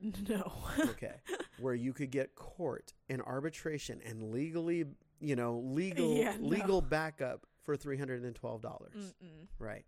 [0.28, 0.52] No.
[0.78, 1.14] okay
[1.58, 4.84] where you could get court and arbitration and legally
[5.18, 6.46] you know legal Yeah, no.
[6.48, 9.12] legal backup for $312 Mm-mm.
[9.58, 9.84] right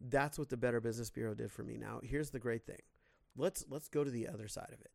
[0.00, 2.78] that's what the better business bureau did for me now here's the great thing
[3.36, 4.90] let's let's go to the other side of it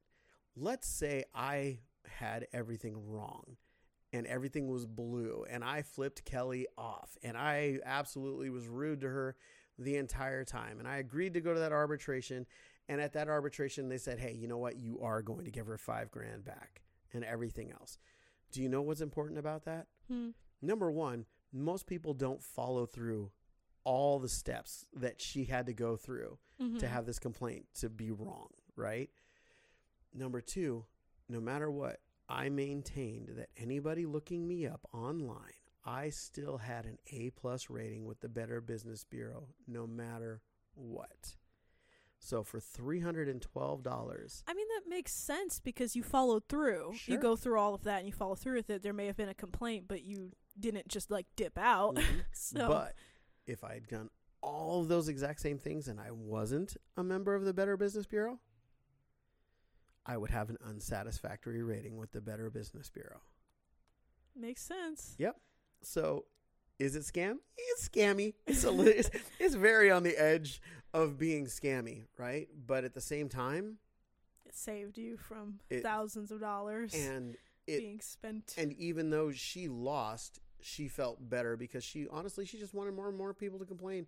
[0.55, 3.57] let's say i had everything wrong
[4.13, 9.07] and everything was blue and i flipped kelly off and i absolutely was rude to
[9.09, 9.35] her
[9.77, 12.45] the entire time and i agreed to go to that arbitration
[12.89, 14.77] and at that arbitration, they said, hey, you know what?
[14.77, 17.97] You are going to give her five grand back and everything else.
[18.53, 19.87] Do you know what's important about that?
[20.07, 20.29] Hmm.
[20.61, 23.31] Number one, most people don't follow through
[23.83, 26.81] all the steps that she had to go through to Mhm.
[26.87, 29.09] have this complaint to be wrong, right?
[30.13, 30.85] Number two,
[31.29, 35.41] no matter what, I maintained that anybody looking me up online,
[35.85, 40.41] I still had an A plus rating with the Better Business Bureau, no matter
[40.75, 41.35] what.
[42.19, 46.43] So for three hundred and twelve dollars, I mean, that makes sense because you followed
[46.49, 46.93] through.
[46.95, 47.15] Sure.
[47.15, 48.81] You go through all of that and you follow through with it.
[48.81, 51.95] There may have been a complaint, but you didn't just like dip out.
[51.95, 52.19] Mm-hmm.
[52.33, 52.95] so but
[53.45, 54.09] if I had done
[54.41, 58.05] all of those exact same things and I wasn't a member of the Better Business
[58.05, 58.39] Bureau,
[60.07, 63.19] I would have an unsatisfactory rating with the Better Business Bureau.
[64.35, 65.15] makes sense.
[65.17, 65.35] Yep.
[65.81, 66.25] So,
[66.79, 67.37] is it scam?
[67.57, 68.33] It's scammy.
[68.45, 70.61] It's a li- it's, it's very on the edge
[70.93, 72.47] of being scammy, right?
[72.65, 73.77] But at the same time,
[74.45, 77.35] It saved you from It- thousands of dollars and
[77.67, 78.55] it being spent.
[78.57, 83.09] and even though she lost, she felt better because she honestly she just wanted more
[83.09, 84.07] and more people to complain.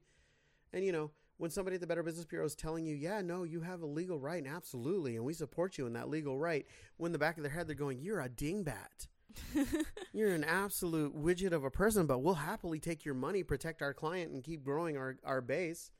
[0.72, 3.43] And you know, when somebody at the Better Business Bureau is telling you, "Yeah, no,
[3.43, 6.67] you have a legal right, and absolutely, and we support you in that legal right,"
[6.97, 9.08] when the back of their head they're going, "You're a dingbat."
[10.12, 13.93] You're an absolute widget of a person, but we'll happily take your money, protect our
[13.93, 15.91] client, and keep growing our, our base.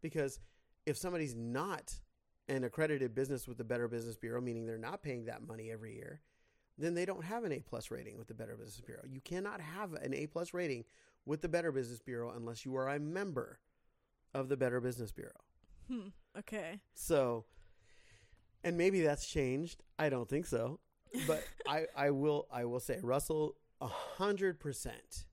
[0.00, 0.38] Because
[0.86, 2.00] if somebody's not
[2.46, 5.96] an accredited business with the Better Business Bureau, meaning they're not paying that money every
[5.96, 6.22] year,
[6.78, 9.02] then they don't have an A plus rating with the Better Business Bureau.
[9.06, 10.84] You cannot have an A plus rating
[11.26, 13.58] with the Better Business Bureau unless you are a member
[14.34, 15.40] of the Better Business Bureau.
[15.88, 16.08] hmm.
[16.38, 16.80] Okay.
[16.94, 17.44] So,
[18.62, 19.82] and maybe that's changed.
[19.98, 20.78] I don't think so,
[21.26, 25.26] but I, I will I will say Russell a hundred percent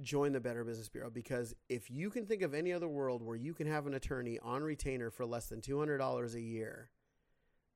[0.00, 3.36] join the Better Business Bureau because if you can think of any other world where
[3.36, 6.90] you can have an attorney on retainer for less than two hundred dollars a year,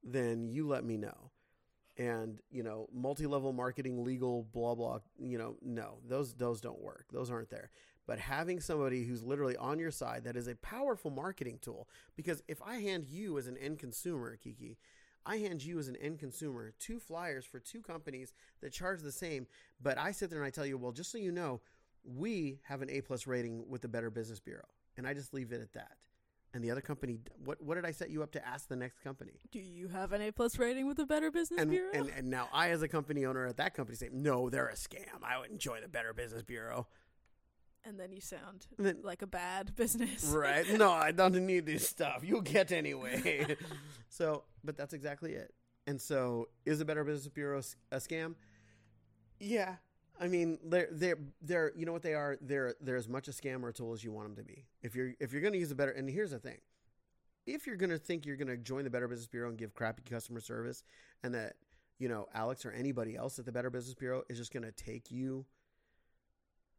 [0.02, 1.30] then you let me know.
[1.96, 5.00] And you know, multi-level marketing, legal, blah blah.
[5.18, 7.06] You know, no, those those don't work.
[7.12, 7.70] Those aren't there.
[8.08, 11.88] But having somebody who's literally on your side that is a powerful marketing tool.
[12.16, 14.78] Because if I hand you as an end consumer, Kiki,
[15.26, 19.12] I hand you as an end consumer two flyers for two companies that charge the
[19.12, 19.46] same,
[19.80, 21.60] but I sit there and I tell you, well, just so you know,
[22.02, 24.64] we have an A plus rating with the Better Business Bureau,
[24.96, 25.98] and I just leave it at that.
[26.54, 29.00] And the other company, what what did I set you up to ask the next
[29.04, 29.32] company?
[29.52, 31.90] Do you have an A plus rating with the Better Business And, Bureau?
[31.92, 34.74] and and now I, as a company owner at that company, say, no, they're a
[34.74, 35.22] scam.
[35.22, 36.86] I would enjoy the Better Business Bureau.
[37.84, 40.24] And then you sound then- like a bad business.
[40.24, 40.66] right?
[40.78, 42.22] No, I don't need this stuff.
[42.22, 43.56] You'll get anyway.
[44.08, 45.54] so, but that's exactly it.
[45.86, 47.62] And so, is the Better Business Bureau
[47.92, 48.34] a scam?
[49.40, 49.76] Yeah.
[50.20, 52.36] I mean, they're they're they're you know what they are.
[52.40, 54.66] They're they're as much a scam or a tool as you want them to be.
[54.82, 56.58] If you're if you're going to use a better, and here's the thing,
[57.46, 59.74] if you're going to think you're going to join the Better Business Bureau and give
[59.74, 60.82] crappy customer service,
[61.22, 61.54] and that
[62.00, 64.72] you know Alex or anybody else at the Better Business Bureau is just going to
[64.72, 65.46] take you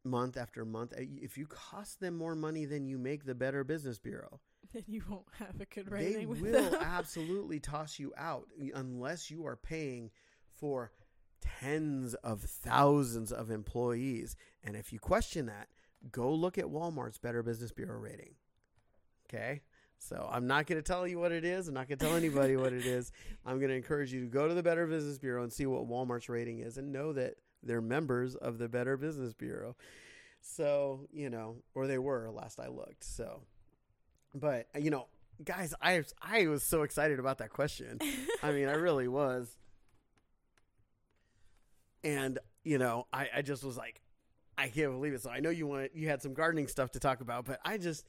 [0.04, 3.64] month after month, uh, if you cost them more money than you make the Better
[3.64, 4.40] Business Bureau,
[4.74, 9.32] Then you won't have a good they rating with will absolutely toss you out unless
[9.32, 10.12] you are paying
[10.60, 10.92] for
[11.42, 14.36] tens of thousands of employees.
[14.64, 15.70] And if you question that,
[16.12, 18.36] go look at Walmart's Better Business Bureau rating.
[19.28, 19.62] Okay?
[19.98, 21.68] So I'm not going to tell you what it is.
[21.68, 23.12] I'm not going to tell anybody what it is.
[23.46, 25.88] I'm going to encourage you to go to the Better Business Bureau and see what
[25.88, 29.76] Walmart's rating is and know that they're members of the Better Business Bureau.
[30.42, 33.04] So, you know, or they were last I looked.
[33.04, 33.42] So,
[34.34, 35.08] but, you know,
[35.44, 38.00] guys, I I was so excited about that question.
[38.44, 39.58] I mean, I really was.
[42.04, 44.02] And, you know, I, I just was like,
[44.58, 45.22] I can't believe it.
[45.22, 47.78] So I know you want you had some gardening stuff to talk about, but I
[47.78, 48.06] just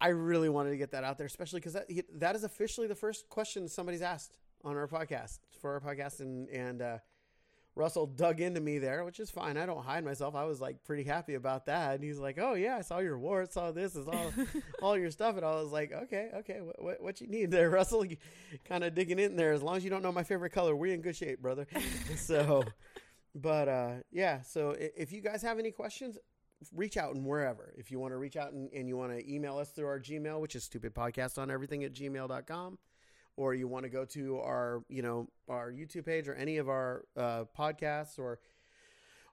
[0.00, 2.94] I really wanted to get that out there, especially because that that is officially the
[2.94, 6.98] first question somebody's asked on our podcast for our podcast, and and uh,
[7.76, 9.58] Russell dug into me there, which is fine.
[9.58, 10.34] I don't hide myself.
[10.34, 11.94] I was like pretty happy about that.
[11.94, 14.32] And he's like, "Oh yeah, I saw your warts, saw this, is all
[14.82, 17.68] all your stuff." And I was like, "Okay, okay, what what, what you need there,
[17.78, 18.06] Russell?
[18.64, 19.52] Kind of digging in there.
[19.52, 21.66] As long as you don't know my favorite color, we're in good shape, brother."
[22.16, 22.64] so,
[23.34, 24.40] but uh, yeah.
[24.40, 26.16] So if you guys have any questions,
[26.74, 27.74] reach out and wherever.
[27.76, 30.00] If you want to reach out and, and you want to email us through our
[30.00, 32.78] Gmail, which is stupidpodcast on everything at gmail.com
[33.36, 36.68] or you want to go to our you know our youtube page or any of
[36.68, 38.38] our uh, podcasts or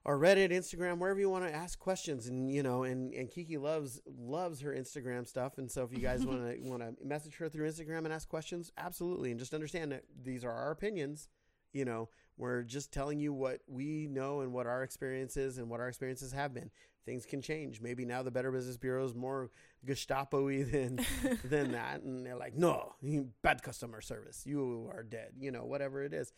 [0.06, 2.26] our reddit instagram wherever you want to ask questions.
[2.26, 5.58] And you know and, and kiki loves loves her instagram stuff.
[5.58, 8.28] And so if you guys want to want to message her through instagram and ask
[8.28, 9.30] questions absolutely.
[9.30, 11.28] And just understand that these are our opinions.
[11.72, 15.80] You know we're just telling you what we know and what our experiences and what
[15.80, 16.70] our experiences have been
[17.04, 17.80] things can change.
[17.80, 19.50] Maybe now the Better Business Bureau is more
[19.84, 21.04] Gestapo-y than
[21.44, 22.94] than that, and they're like, no,
[23.42, 24.42] bad customer service.
[24.46, 25.32] You are dead.
[25.38, 26.32] You know, whatever it is.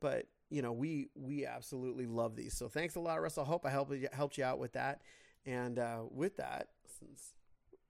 [0.00, 2.54] But you know, we we absolutely love these.
[2.54, 3.44] So thanks a lot, Russell.
[3.44, 5.02] Hope I helped you, helped you out with that.
[5.46, 6.68] And uh, with that,
[6.98, 7.34] since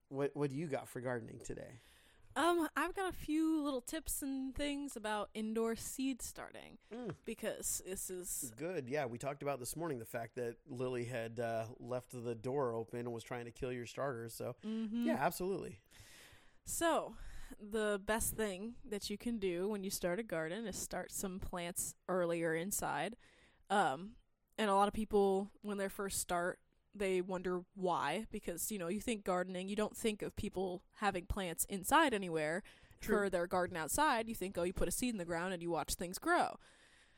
[0.09, 1.81] what what do you got for gardening today?
[2.35, 7.15] Um, I've got a few little tips and things about indoor seed starting Mm.
[7.25, 8.89] because this is Good.
[8.89, 12.73] Yeah, we talked about this morning the fact that Lily had uh, left the door
[12.75, 14.33] open and was trying to kill your starters.
[14.35, 15.05] So mhm.
[15.07, 15.79] yeah, absolutely.
[16.65, 17.17] So,
[17.61, 21.39] the best thing that you can do when you start a garden is start some
[21.39, 23.17] plants earlier inside.
[23.69, 24.13] Um,
[24.57, 26.61] and a lot of people, when they first start,
[26.95, 31.27] they wonder why because you know you think gardening, you don't think of people having
[31.27, 32.63] plants inside anywhere
[33.01, 33.17] True.
[33.17, 34.29] for their garden outside.
[34.29, 36.57] You think, oh, you put a seed in the ground and you watch things grow.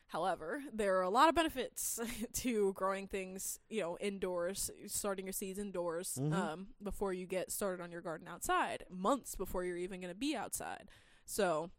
[0.07, 1.99] However, there are a lot of benefits
[2.33, 6.31] to growing things, you know, indoors, starting your seeds indoors Mhm.
[6.33, 10.17] um, before you get started on your garden outside, months before you're even going to
[10.19, 10.89] be outside.
[11.25, 11.71] So,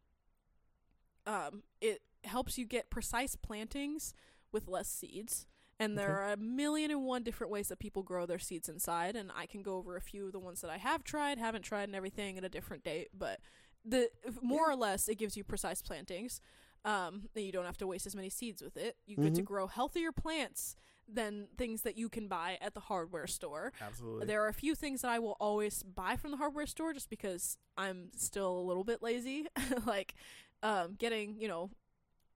[1.26, 4.12] um, it helps you get precise plantings
[4.52, 5.46] with less seeds.
[5.78, 6.22] And there Okay.
[6.22, 9.46] are a million and one different ways that people grow their seeds inside, and I
[9.46, 11.94] can go over a few of the ones that I have tried, haven't tried, and
[11.94, 13.08] everything at a different date.
[13.16, 13.40] But
[13.84, 14.10] the
[14.42, 14.72] more Yeah.
[14.72, 16.40] or less, it gives you precise plantings.
[16.84, 18.96] Um, you don't have to waste as many seeds with it.
[19.06, 19.44] You get to Mhm.
[19.44, 20.76] grow healthier plants
[21.08, 23.72] than things that you can buy at the hardware store.
[23.80, 24.26] Absolutely.
[24.26, 27.10] There are a few things that I will always buy from the hardware store just
[27.10, 29.46] because I'm still a little bit lazy.
[29.86, 30.14] like
[30.62, 31.70] um, getting, you know,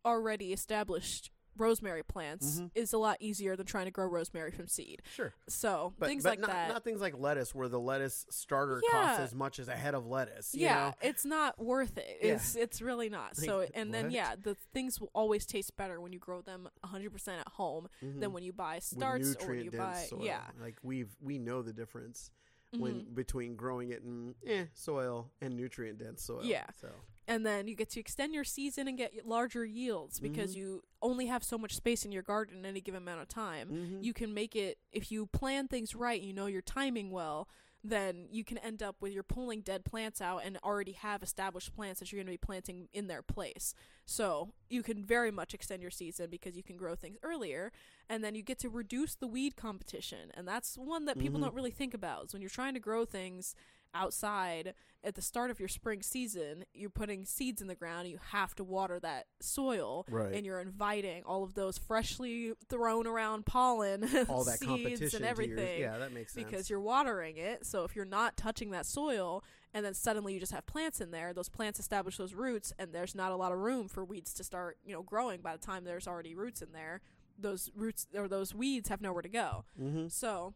[0.04, 1.30] already established
[1.60, 2.70] rosemary plants Mhm.
[2.74, 5.02] is a lot easier than trying to grow rosemary from seed.
[5.14, 5.32] Sure.
[5.48, 6.68] So But, things but like not, that.
[6.70, 10.06] not things like lettuce, where the lettuce starter costs as much as a head of
[10.06, 10.54] lettuce.
[10.54, 10.94] you yeah, know?
[11.08, 12.18] it's not worth it.
[12.22, 12.32] Yeah.
[12.34, 13.36] It's it's really not.
[13.38, 14.12] Like, So and then what?
[14.12, 18.20] yeah, the things will always taste better when you grow them 100% at home than
[18.20, 18.32] Mhm.
[18.32, 20.24] when you buy starts or when you buy soil.
[20.24, 20.50] yeah.
[20.60, 22.30] like we've we know the difference
[22.78, 23.14] when Mhm.
[23.14, 26.44] between growing it in eh, soil and nutrient dense soil.
[26.44, 26.66] Yeah.
[26.80, 26.88] So
[27.30, 30.58] and then you get to extend your season and get larger yields because Mhm.
[30.58, 33.68] you only have so much space in your garden in any given amount of time.
[33.70, 34.04] mhm.
[34.04, 37.48] You can make it if you plan things right, you know your timing well,
[37.82, 41.72] then you can end up with you're pulling dead plants out and already have established
[41.74, 43.74] plants that you're going to be planting in their place.
[44.04, 47.72] So, you can very much extend your season because you can grow things earlier
[48.08, 50.30] and then you get to reduce the weed competition.
[50.34, 51.44] And that's one that people Mhm.
[51.44, 52.26] don't really think about.
[52.26, 53.54] Is when you're trying to grow things
[53.94, 58.18] outside at the start of your spring season, you're putting seeds in the ground, you
[58.32, 60.34] have to water that soil right.
[60.34, 65.24] and you're inviting all of those freshly thrown around pollen, all that seeds competition and
[65.24, 66.46] everything Yeah, that makes sense.
[66.46, 67.64] because you're watering it.
[67.64, 71.10] So if you're not touching that soil and then suddenly you just have plants in
[71.10, 74.34] there, those plants establish those roots and there's not a lot of room for weeds
[74.34, 77.00] to start, you know, growing by the time there's already roots in there.
[77.38, 79.64] Those roots or those weeds have nowhere to go.
[79.80, 80.08] mm-hmm.
[80.08, 80.52] So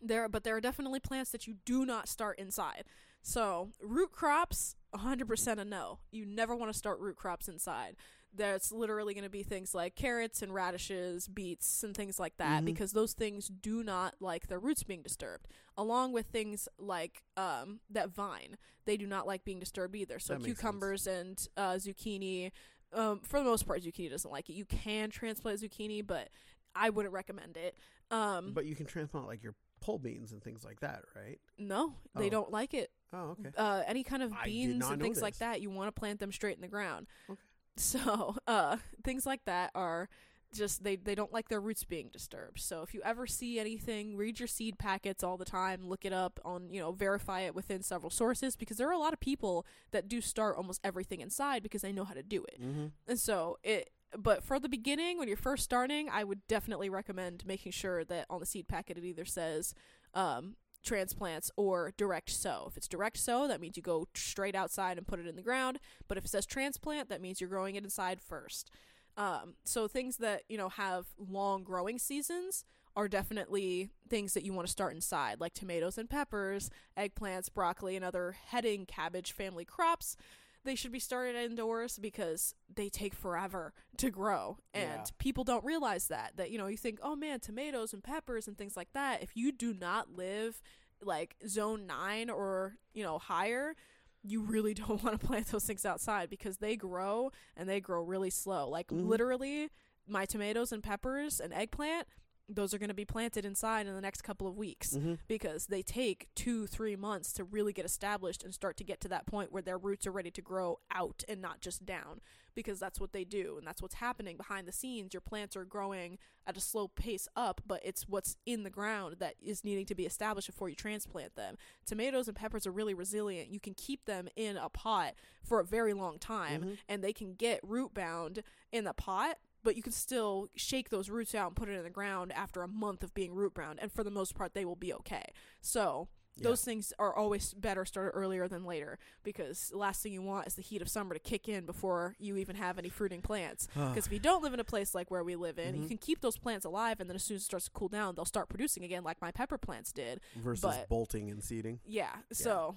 [0.00, 2.84] there but there are definitely plants that you do not start inside.
[3.22, 5.98] So root crops 100% a no.
[6.10, 7.96] You never want to start root crops inside.
[8.32, 12.62] That's literally going to be things like carrots and radishes, beets and things like that
[12.62, 12.66] Mhm.
[12.66, 15.48] because those things do not like their roots being disturbed.
[15.76, 20.18] Along with things like um, that vine, they do not like being disturbed either.
[20.20, 22.52] So That cucumbers and uh, zucchini,
[22.92, 24.52] um, for the most part, zucchini doesn't like it.
[24.54, 26.28] You can transplant zucchini, but
[26.74, 27.76] I wouldn't recommend it.
[28.12, 31.38] Um, But you can transplant like your pole beans and things like that, right?
[31.58, 32.30] no, they Oh.
[32.30, 32.90] don't like it.
[33.12, 33.50] Oh, okay.
[33.56, 36.54] Uh, any kind of beans and things like that, you want to plant them straight
[36.56, 37.06] in the ground.
[37.28, 37.40] Okay.
[37.76, 40.08] So, uh, things like that are
[40.52, 42.58] just they they don't like their roots being disturbed.
[42.60, 46.12] So if you ever see anything, read your seed packets all the time, look it
[46.12, 49.20] up on, you know, verify it within several sources because there are a lot of
[49.20, 52.60] people that do start almost everything inside because they know how to do it.
[52.60, 52.86] Mm-hmm.
[53.06, 57.44] And so it but for the beginning when you're first starting, I would definitely recommend
[57.46, 59.74] making sure that on the seed packet it either says
[60.14, 62.66] um transplants or direct sow.
[62.68, 65.42] If it's direct sow, that means you go straight outside and put it in the
[65.42, 68.70] ground, but if it says transplant, that means you're growing it inside first.
[69.16, 72.64] Um, so things that you know have long growing seasons
[72.96, 77.96] are definitely things that you want to start inside, like tomatoes and peppers, eggplants, broccoli,
[77.96, 80.16] and other heading cabbage family crops.
[80.64, 84.58] They should be started indoors because they take forever to grow.
[84.74, 85.04] And Yeah.
[85.18, 86.36] people don't realize that.
[86.36, 89.22] That, you know, you think, oh man, tomatoes and peppers and things like that.
[89.22, 90.60] If you do not live
[91.02, 93.74] like zone nine or, you know, higher,
[94.22, 98.02] you really don't want to plant those things outside because they grow and they grow
[98.02, 98.68] really slow.
[98.68, 99.06] Like Mhm.
[99.06, 99.70] literally,
[100.06, 102.06] my tomatoes and peppers and eggplant,
[102.52, 105.14] those are going to be planted inside in the next couple of weeks Mm-hmm.
[105.28, 109.08] because they take two, three months to really get established and start to get to
[109.08, 112.20] that point where their roots are ready to grow out and not just down
[112.54, 115.14] because that's what they do and that's what's happening behind the scenes.
[115.14, 119.16] Your plants are growing at a slow pace up, but it's what's in the ground
[119.20, 121.56] that is needing to be established before you transplant them.
[121.86, 123.50] Tomatoes and peppers are really resilient.
[123.50, 126.78] You can keep them in a pot for a very long time Mhm.
[126.88, 128.42] and they can get root bound
[128.72, 131.82] in the pot but you can still shake those roots out and put it in
[131.84, 134.64] the ground after a month of being root bound and for the most part they
[134.64, 135.24] will be okay
[135.60, 136.44] so Yeah.
[136.50, 140.46] those things are always better started earlier than later because the last thing you want
[140.46, 143.66] is the heat of summer to kick in before you even have any fruiting plants
[143.74, 145.88] because if you don't live in a place like where we live in you Mhm.
[145.88, 148.14] can keep those plants alive and then as soon as it starts to cool down
[148.14, 151.80] they'll start producing again like my pepper plants did versus but- bolting and seeding.
[151.84, 152.16] yeah.
[152.32, 152.76] So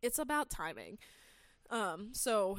[0.00, 0.98] it's about timing.
[1.70, 2.58] Um so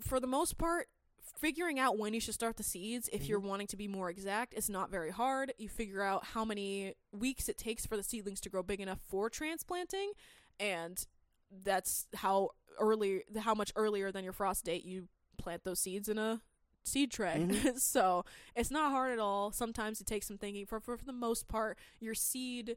[0.00, 0.88] for the most part
[1.36, 4.54] figuring out when you should start the seeds if you're wanting to be more exact
[4.54, 5.52] is not very hard.
[5.58, 9.00] You figure out how many weeks it takes for the seedlings to grow big enough
[9.08, 10.12] for transplanting
[10.60, 11.04] and
[11.64, 15.08] that's how early how much earlier than your frost date you
[15.38, 16.40] plant those seeds in a
[16.84, 17.46] seed tray.
[17.48, 17.78] Mhm.
[17.80, 18.24] so
[18.56, 19.52] it's not hard at all.
[19.52, 20.66] Sometimes it takes some thinking.
[20.66, 22.76] For for, for the most part, your seed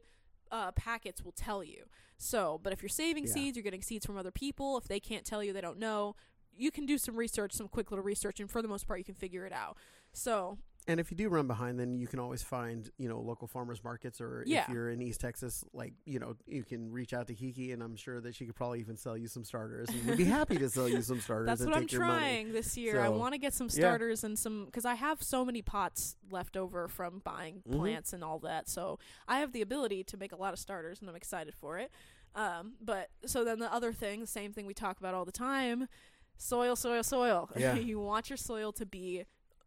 [0.52, 1.84] uh, packets will tell you.
[2.18, 3.32] So, but if you're saving Yeah.
[3.32, 4.76] seeds, you're getting seeds from other people.
[4.78, 6.14] If they can't tell you, they don't know.
[6.56, 9.04] You can do some research, some quick little research, and for the most part, you
[9.04, 9.76] can figure it out.
[10.12, 13.48] So, And if you do run behind, then you can always find, you know, local
[13.48, 14.62] farmers markets, or Yeah.
[14.62, 17.82] if you're in East Texas, like, you know, you can reach out to Kiki, and
[17.82, 19.88] I'm sure that she could probably even sell you some starters.
[19.88, 22.06] And we'd be happy to sell you some starters that's and what I'm take your
[22.06, 22.20] money.
[22.20, 23.00] trying this year.
[23.00, 23.80] I want to get some yeah.
[23.80, 27.76] starters and some because I have so many pots left over from buying Mhm.
[27.78, 28.68] plants and all that.
[28.68, 31.78] So I have the ability to make a lot of starters, and I'm excited for
[31.78, 31.90] it.
[32.36, 35.32] Um, but so then the other thing, the same thing we talk about all the
[35.32, 35.88] time,
[36.36, 37.50] soil, soil, soil.
[37.56, 37.74] Yeah.
[37.76, 39.24] you want your soil to be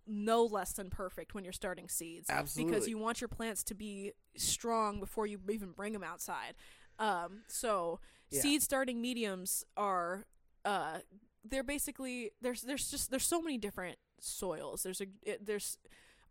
[0.08, 2.72] no less than perfect when you're starting seeds Absolutely.
[2.74, 6.56] because you want your plants to be strong before you even bring them outside.
[6.98, 8.00] Um, so
[8.32, 8.42] Yeah.
[8.42, 10.26] seed starting mediums are
[10.66, 11.00] uh,
[11.44, 14.84] they're basically there's there's just there's so many different soils.
[14.84, 15.78] There's a it, there's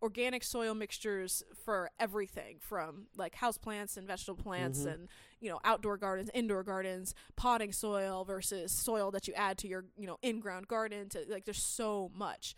[0.01, 4.93] organic soil mixtures for everything from like house plants and vegetable plants Mhm.
[4.93, 5.07] and
[5.39, 9.85] you know outdoor gardens, indoor gardens, potting soil versus soil that you add to your
[9.97, 12.55] you know in-ground garden to like there's so much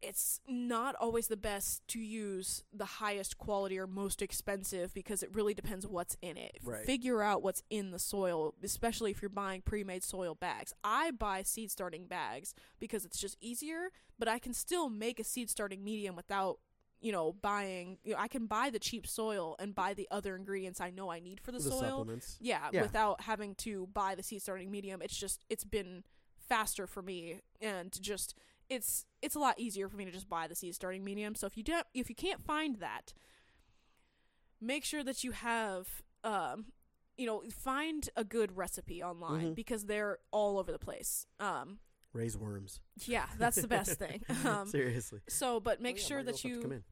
[0.00, 5.34] it's not always the best to use the highest quality or most expensive because it
[5.34, 6.58] really depends what's in it.
[6.62, 6.84] Right.
[6.84, 10.72] Figure out what's in the soil, especially if you're buying pre-made soil bags.
[10.84, 15.24] I buy seed starting bags because it's just easier, but I can still make a
[15.24, 16.58] seed starting medium without
[17.00, 20.34] you know buying you know, I can buy the cheap soil and buy the other
[20.34, 21.80] ingredients I know I need for the, the soil.
[21.80, 22.36] supplements.
[22.40, 22.82] Yeah, Yeah.
[22.82, 25.00] without having to buy the seed starting medium.
[25.02, 26.04] It's just it's been
[26.48, 28.34] faster for me and just
[28.68, 31.34] it's it's a lot easier for me to just buy the seed starting medium.
[31.34, 33.12] So if you don't if you can't find that,
[34.60, 36.66] make sure that you have um
[37.16, 39.54] you know, find a good recipe online Mhm.
[39.56, 41.26] because they're all over the place.
[41.40, 41.78] Um
[42.12, 42.80] Raise worms.
[43.06, 44.22] yeah, that's the best thing.
[44.44, 45.20] Um Seriously.
[45.28, 46.84] so but make Oh, yeah, sure that about come you in.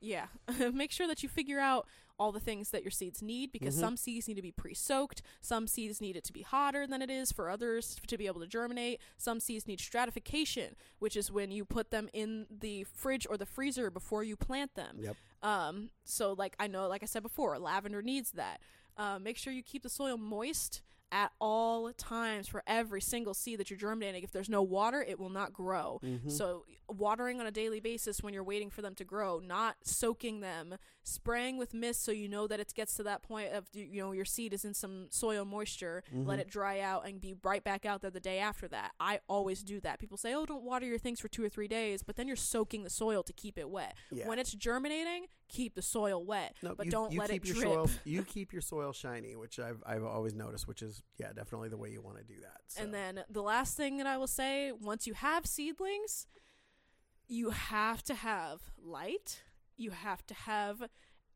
[0.00, 0.26] yeah.
[0.72, 1.86] Make sure that you figure out
[2.18, 3.80] all the things that your seeds need because Mhm.
[3.80, 5.22] some seeds need to be pre soaked.
[5.40, 8.40] Some seeds need it to be hotter than it is for others to be able
[8.40, 9.00] to germinate.
[9.16, 13.46] Some seeds need stratification, which is when you put them in the fridge or the
[13.46, 14.98] freezer before you plant them.
[15.00, 15.16] Yep.
[15.42, 18.60] Um, so, like I know, like I said before, lavender needs that.
[18.96, 23.58] Uh, make sure you keep the soil moist at all times for every single seed
[23.60, 24.22] that you're germinating.
[24.22, 26.00] If there's no water, it will not grow.
[26.02, 26.30] Mhm.
[26.30, 30.40] So, watering on a daily basis when you're waiting for them to grow, not soaking
[30.40, 34.02] them, spraying with mist so you know that it gets to that point of you
[34.02, 36.02] know your seed is in some soil moisture.
[36.12, 36.42] Let Mhm.
[36.42, 38.94] it dry out and be right back out there the day after that.
[39.00, 39.98] I always do that.
[39.98, 42.36] People say, "Oh, don't water your things for two or three days," but then you're
[42.36, 43.96] soaking the soil to keep it wet.
[44.10, 44.26] Yeah.
[44.28, 47.62] When it's germinating, keep the soil wet, No, but you, don't you let it drip.
[47.62, 47.90] soil.
[48.04, 51.76] You keep your soil shiny, which I've I've always noticed, which is yeah, definitely the
[51.76, 52.60] way you want to do that.
[52.68, 52.82] So.
[52.82, 56.26] And then the last thing that I will say, once you have seedlings,
[57.26, 59.42] you have to have light.
[59.76, 60.88] You have to have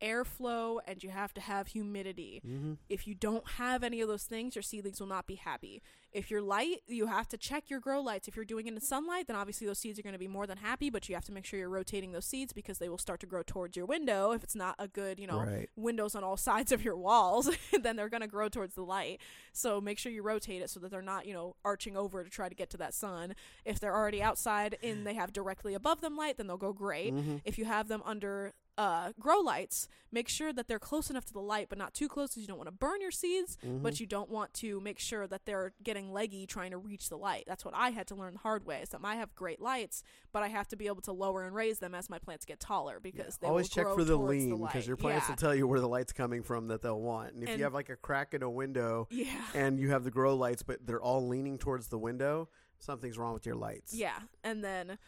[0.02, 2.42] airflow and you have to have humidity.
[2.46, 2.74] Mm-hmm.
[2.88, 5.82] If you don't have any of those things, your seedlings will not be happy.
[6.12, 8.28] If you're light, you have to check your grow lights.
[8.28, 10.46] If you're doing it in sunlight, then obviously those seeds are going to be more
[10.46, 12.98] than happy, but you have to make sure you're rotating those seeds because they will
[12.98, 14.32] start to grow towards your window.
[14.32, 15.70] If it's not a good, you know, Right.
[15.74, 17.48] windows on all sides of your walls,
[17.82, 19.20] then they're going to grow towards the light.
[19.54, 22.28] So make sure you rotate it so that they're not, you know, arching over to
[22.28, 23.34] try to get to that sun.
[23.64, 27.14] If they're already outside and they have directly above them light, then they'll go great.
[27.14, 27.36] Mm-hmm.
[27.46, 31.32] If you have them under uh, grow lights, make sure that they're close enough to
[31.32, 33.82] the light, but not too close because you don't want to burn your seeds, Mm-hmm.
[33.82, 37.16] but you don't want to make sure that they're getting leggy trying to reach the
[37.18, 37.44] light.
[37.46, 38.80] That's what I had to learn the hard way.
[38.82, 40.02] Is that I have great lights,
[40.32, 42.60] but I have to be able to lower and raise them as my plants get
[42.60, 45.32] taller because they Always check for the lean because your plants yeah.
[45.32, 47.34] will tell you where the light's coming from that they'll want.
[47.34, 49.26] And if And- you have like a crack in a window yeah.
[49.54, 52.48] and you have the grow lights, but they're all leaning towards the window,
[52.78, 53.94] something's wrong with your lights.
[53.94, 54.98] Yeah, and then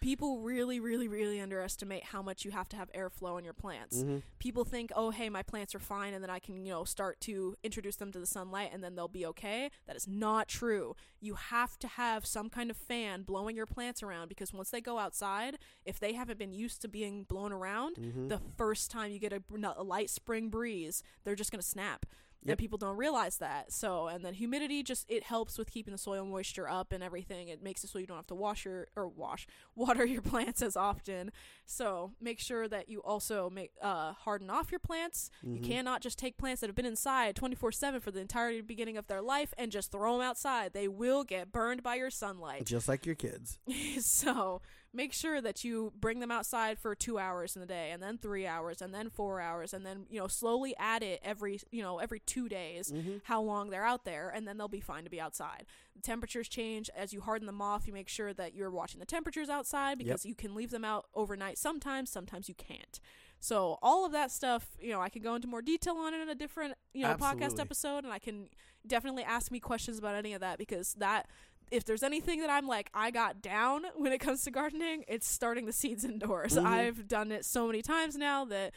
[0.00, 4.02] people really, really, really underestimate how much you have to have airflow in your plants.
[4.02, 4.22] Mhm.
[4.38, 7.20] People think, oh, hey, my plants are fine, and then I can, you know, start
[7.22, 9.70] to introduce them to the sunlight, and then they'll be okay.
[9.86, 10.94] That is not true.
[11.20, 14.80] You have to have some kind of fan blowing your plants around because once they
[14.80, 18.28] go outside, if they haven't been used to being blown around, Mm-hmm.
[18.28, 19.42] the first time you get a,
[19.76, 22.06] a light spring breeze, they're just going to snap.
[22.44, 22.52] Yep.
[22.52, 23.72] And people don't realize that.
[23.72, 27.48] So, and then humidity just it helps with keeping the soil moisture up and everything.
[27.48, 30.62] It makes it so you don't have to wash your or wash water your plants
[30.62, 31.32] as often.
[31.66, 35.30] So, make sure that you also make uh harden off your plants.
[35.44, 35.56] Mm-hmm.
[35.56, 39.08] You cannot just take plants that have been inside 24/7 for the entire beginning of
[39.08, 40.72] their life and just throw them outside.
[40.72, 42.66] They will get burned by your sunlight.
[42.66, 43.58] Just like your kids.
[44.00, 44.62] so
[44.94, 48.16] make sure that you bring them outside for two hours in the day and then
[48.16, 51.82] three hours and then four hours and then you know slowly add it every you
[51.82, 53.18] know every two days Mm-hmm.
[53.24, 55.66] how long they're out there and then they'll be fine to be outside.
[55.94, 56.88] The temperatures change.
[56.96, 60.24] As you harden them off you make sure that you're watching the temperatures outside because
[60.24, 61.58] you can leave them out overnight.
[61.58, 62.98] Sometimes sometimes you can't.
[63.40, 66.20] So all of that stuff you know i can go into more detail on it
[66.20, 68.48] in a different you know podcast episode and i can
[68.86, 71.26] definitely ask me questions about any of that because that
[71.70, 75.28] if there's anything that I'm like I got down when it comes to gardening, it's
[75.28, 76.54] starting the seeds indoors.
[76.54, 76.64] Mhm.
[76.64, 78.72] I've done it so many times now that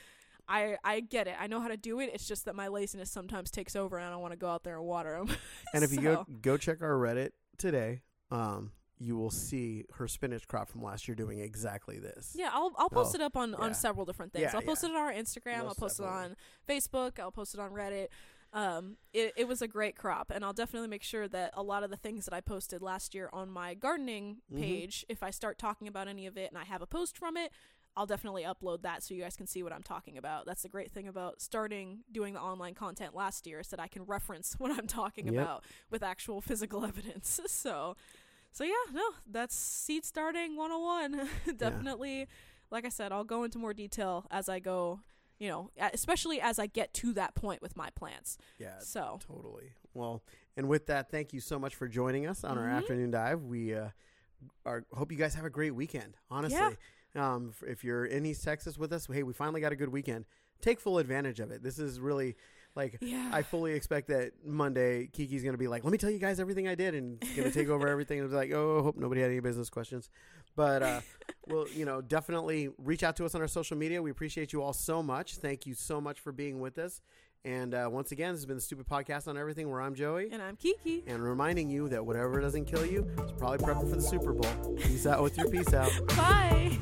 [0.48, 1.36] I I get it.
[1.39, 2.12] I know how to do it.
[2.14, 4.64] It's just that my laziness sometimes takes over and I don't want to go out
[4.64, 5.36] there and water them.
[5.74, 10.48] And if you go go check our Reddit today, um, you will see her spinach
[10.48, 12.34] crop from last year doing exactly this.
[12.38, 13.56] yeah, I'll I'll post Oh, it up on yeah.
[13.58, 14.44] on several different things.
[14.44, 14.89] Yeah, I'll post yeah.
[14.89, 15.58] it on our Instagram.
[15.60, 16.36] I'll Most post it on
[16.68, 17.20] Facebook.
[17.20, 18.08] I'll post it on Reddit.
[18.54, 21.84] Um, it, it was a great crop, and I'll definitely make sure that a lot
[21.84, 24.58] of the things that I posted last year on my gardening Mhm.
[24.60, 27.38] page, if I start talking about any of it and I have a post from
[27.38, 27.52] it,
[27.95, 30.45] I'll definitely upload that so you guys can see what I'm talking about.
[30.45, 33.88] That's the great thing about starting doing the online content last year is that I
[33.88, 35.36] can reference what I'm talking Yep.
[35.36, 37.39] about with actual physical evidence.
[37.47, 37.95] so,
[38.52, 41.30] so yeah, no, that's seed starting 101.
[41.58, 42.28] definitely,
[42.70, 45.02] like I said, I'll go into more detail as I go.
[45.42, 48.38] You know, especially as I get to that point with my plants.
[48.60, 49.72] Yeah, So, totally.
[49.96, 50.22] Well,
[50.56, 52.78] and with that, thank you so much for joining us on our Mhm.
[52.78, 53.42] afternoon dive.
[53.42, 53.89] We uh,
[54.68, 56.16] are hope you guys have a great weekend.
[56.30, 56.78] Honestly,
[57.16, 60.26] um, if you're in East Texas with us, hey, we finally got a good weekend.
[60.62, 61.64] Take full advantage of it.
[61.64, 62.36] This is really
[62.76, 63.32] like yeah.
[63.34, 66.68] I fully expect that Monday Kiki's gonna be like, "Let me tell you guys everything
[66.68, 68.20] I did," and gonna take over everything.
[68.20, 70.08] And be like, "Oh, hope nobody had any business questions."
[70.56, 71.02] But uh,
[71.47, 74.02] well, you know, definitely reach out to us on our social media.
[74.02, 75.36] We appreciate you all so much.
[75.38, 77.02] Thank you so much for being with us.
[77.43, 80.30] And uh, once again, this has been the Stupid Podcast on Everything, where I'm Joey,
[80.32, 81.04] and I'm Kiki.
[81.08, 84.76] and reminding you that whatever doesn't kill you is probably prepping for the Super Bowl.
[84.76, 85.91] Peace out with your peace out.
[86.10, 86.78] Bye.